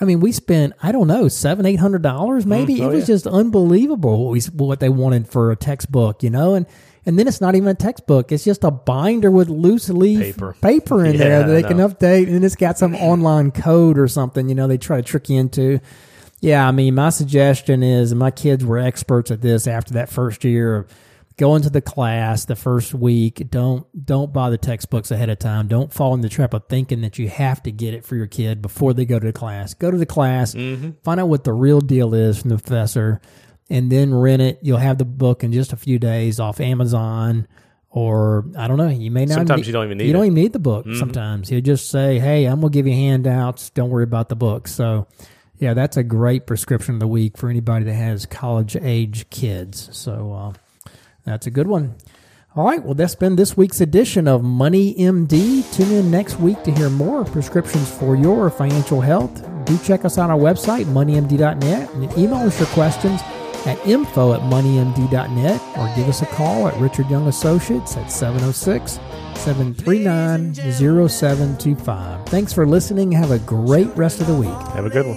I 0.00 0.04
mean, 0.04 0.20
we 0.20 0.32
spent 0.32 0.72
I 0.82 0.90
don't 0.90 1.06
know 1.06 1.28
seven 1.28 1.66
eight 1.66 1.78
hundred 1.78 2.02
dollars 2.02 2.46
maybe. 2.46 2.78
Mm, 2.78 2.80
oh, 2.80 2.90
it 2.90 2.94
was 2.94 3.08
yeah. 3.08 3.14
just 3.14 3.26
unbelievable 3.26 4.24
what 4.24 4.32
we 4.32 4.40
what 4.56 4.80
they 4.80 4.88
wanted 4.88 5.28
for 5.28 5.52
a 5.52 5.56
textbook, 5.56 6.24
you 6.24 6.30
know. 6.30 6.54
And 6.54 6.66
and 7.04 7.18
then 7.18 7.26
it's 7.26 7.40
not 7.40 7.54
even 7.54 7.68
a 7.68 7.74
textbook; 7.74 8.32
it's 8.32 8.44
just 8.44 8.64
a 8.64 8.70
binder 8.70 9.30
with 9.30 9.48
loose 9.48 9.88
leaf 9.88 10.36
paper, 10.36 10.56
paper 10.60 11.04
in 11.04 11.12
yeah, 11.12 11.18
there 11.18 11.46
that 11.46 11.52
they 11.52 11.62
can 11.62 11.78
update, 11.78 12.28
and 12.28 12.44
it's 12.44 12.56
got 12.56 12.78
some 12.78 12.94
online 12.96 13.50
code 13.50 13.98
or 13.98 14.08
something. 14.08 14.48
You 14.48 14.54
know, 14.54 14.66
they 14.66 14.78
try 14.78 14.96
to 14.96 15.02
trick 15.02 15.28
you 15.28 15.38
into. 15.38 15.80
Yeah, 16.40 16.66
I 16.66 16.72
mean, 16.72 16.96
my 16.96 17.10
suggestion 17.10 17.84
is, 17.84 18.12
my 18.14 18.32
kids 18.32 18.64
were 18.64 18.78
experts 18.78 19.30
at 19.30 19.42
this 19.42 19.68
after 19.68 19.94
that 19.94 20.08
first 20.08 20.42
year 20.42 20.74
of 20.74 20.88
going 21.36 21.62
to 21.62 21.70
the 21.70 21.80
class 21.80 22.44
the 22.44 22.56
first 22.56 22.94
week. 22.94 23.50
Don't 23.50 23.86
don't 24.04 24.32
buy 24.32 24.50
the 24.50 24.58
textbooks 24.58 25.10
ahead 25.10 25.30
of 25.30 25.38
time. 25.38 25.68
Don't 25.68 25.92
fall 25.92 26.14
in 26.14 26.20
the 26.20 26.28
trap 26.28 26.54
of 26.54 26.64
thinking 26.68 27.00
that 27.02 27.18
you 27.18 27.28
have 27.28 27.62
to 27.64 27.72
get 27.72 27.94
it 27.94 28.04
for 28.04 28.16
your 28.16 28.26
kid 28.26 28.62
before 28.62 28.92
they 28.94 29.04
go 29.04 29.18
to 29.18 29.26
the 29.26 29.32
class. 29.32 29.74
Go 29.74 29.90
to 29.90 29.96
the 29.96 30.06
class, 30.06 30.54
mm-hmm. 30.54 30.90
find 31.02 31.20
out 31.20 31.28
what 31.28 31.44
the 31.44 31.52
real 31.52 31.80
deal 31.80 32.14
is 32.14 32.40
from 32.40 32.50
the 32.50 32.58
professor, 32.58 33.20
and 33.72 33.90
then 33.90 34.14
rent 34.14 34.42
it. 34.42 34.58
You'll 34.60 34.76
have 34.76 34.98
the 34.98 35.06
book 35.06 35.42
in 35.42 35.52
just 35.52 35.72
a 35.72 35.76
few 35.76 35.98
days 35.98 36.38
off 36.38 36.60
Amazon. 36.60 37.48
Or 37.90 38.44
I 38.56 38.68
don't 38.68 38.76
know. 38.76 38.88
You 38.88 39.10
may 39.10 39.24
not. 39.24 39.34
Sometimes 39.34 39.60
need, 39.60 39.66
you 39.66 39.72
don't 39.72 39.84
even 39.86 39.98
need. 39.98 40.04
You 40.04 40.10
it. 40.10 40.12
don't 40.12 40.24
even 40.24 40.34
need 40.34 40.52
the 40.52 40.58
book. 40.58 40.86
Mm-hmm. 40.86 40.98
Sometimes 40.98 41.50
you'll 41.50 41.60
just 41.62 41.90
say, 41.90 42.18
"Hey, 42.18 42.44
I'm 42.44 42.60
gonna 42.60 42.70
give 42.70 42.86
you 42.86 42.94
handouts. 42.94 43.70
Don't 43.70 43.90
worry 43.90 44.04
about 44.04 44.28
the 44.30 44.36
book." 44.36 44.66
So, 44.68 45.06
yeah, 45.58 45.74
that's 45.74 45.98
a 45.98 46.02
great 46.02 46.46
prescription 46.46 46.94
of 46.94 47.00
the 47.00 47.06
week 47.06 47.36
for 47.36 47.50
anybody 47.50 47.84
that 47.86 47.94
has 47.94 48.24
college 48.24 48.76
age 48.76 49.28
kids. 49.28 49.90
So 49.92 50.32
uh, 50.32 50.90
that's 51.24 51.46
a 51.46 51.50
good 51.50 51.66
one. 51.66 51.96
All 52.54 52.66
right, 52.66 52.82
well, 52.82 52.94
that's 52.94 53.14
been 53.14 53.36
this 53.36 53.56
week's 53.56 53.80
edition 53.80 54.28
of 54.28 54.42
Money 54.42 54.94
MD. 54.94 55.70
Tune 55.74 55.90
in 55.90 56.10
next 56.10 56.38
week 56.38 56.62
to 56.64 56.70
hear 56.70 56.90
more 56.90 57.24
prescriptions 57.24 57.90
for 57.90 58.16
your 58.16 58.50
financial 58.50 59.00
health. 59.00 59.42
Do 59.64 59.78
check 59.78 60.04
us 60.04 60.18
out 60.18 60.30
on 60.30 60.32
our 60.32 60.38
website, 60.38 60.84
moneymd.net, 60.84 61.94
and 61.94 62.18
email 62.18 62.46
us 62.46 62.58
your 62.58 62.68
questions 62.68 63.22
at 63.66 63.78
info 63.86 64.32
at 64.32 64.40
moneymd.net 64.42 65.62
or 65.78 65.96
give 65.96 66.08
us 66.08 66.22
a 66.22 66.26
call 66.26 66.68
at 66.68 66.80
Richard 66.80 67.08
Young 67.08 67.28
Associates 67.28 67.96
at 67.96 68.10
706 68.10 68.98
739 69.34 70.54
0725. 70.54 72.26
Thanks 72.26 72.52
for 72.52 72.66
listening. 72.66 73.12
Have 73.12 73.30
a 73.30 73.38
great 73.40 73.88
rest 73.96 74.20
of 74.20 74.26
the 74.26 74.34
week. 74.34 74.48
Have 74.48 74.86
a 74.86 74.90
good 74.90 75.06
one. 75.06 75.16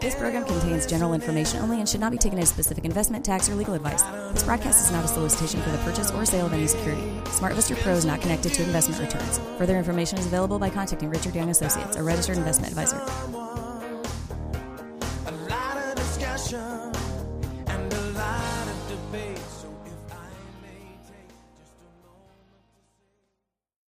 This 0.00 0.14
program 0.14 0.44
contains 0.44 0.86
general 0.86 1.14
information 1.14 1.60
only 1.60 1.78
and 1.78 1.88
should 1.88 2.00
not 2.00 2.12
be 2.12 2.18
taken 2.18 2.38
as 2.38 2.48
specific 2.48 2.84
investment, 2.84 3.24
tax, 3.24 3.48
or 3.48 3.54
legal 3.54 3.74
advice. 3.74 4.02
This 4.32 4.42
broadcast 4.42 4.84
is 4.84 4.92
not 4.92 5.04
a 5.04 5.08
solicitation 5.08 5.62
for 5.62 5.70
the 5.70 5.78
purchase 5.78 6.10
or 6.10 6.26
sale 6.26 6.46
of 6.46 6.52
any 6.52 6.66
security. 6.66 7.02
SmartVestor 7.24 7.80
Pro 7.82 7.92
is 7.94 8.04
not 8.04 8.20
connected 8.20 8.52
to 8.54 8.62
investment 8.62 9.00
returns. 9.00 9.38
Further 9.58 9.78
information 9.78 10.18
is 10.18 10.26
available 10.26 10.58
by 10.58 10.68
contacting 10.68 11.08
Richard 11.08 11.34
Young 11.34 11.48
Associates, 11.48 11.96
a 11.96 12.02
registered 12.02 12.36
investment 12.36 12.70
advisor. 12.70 13.53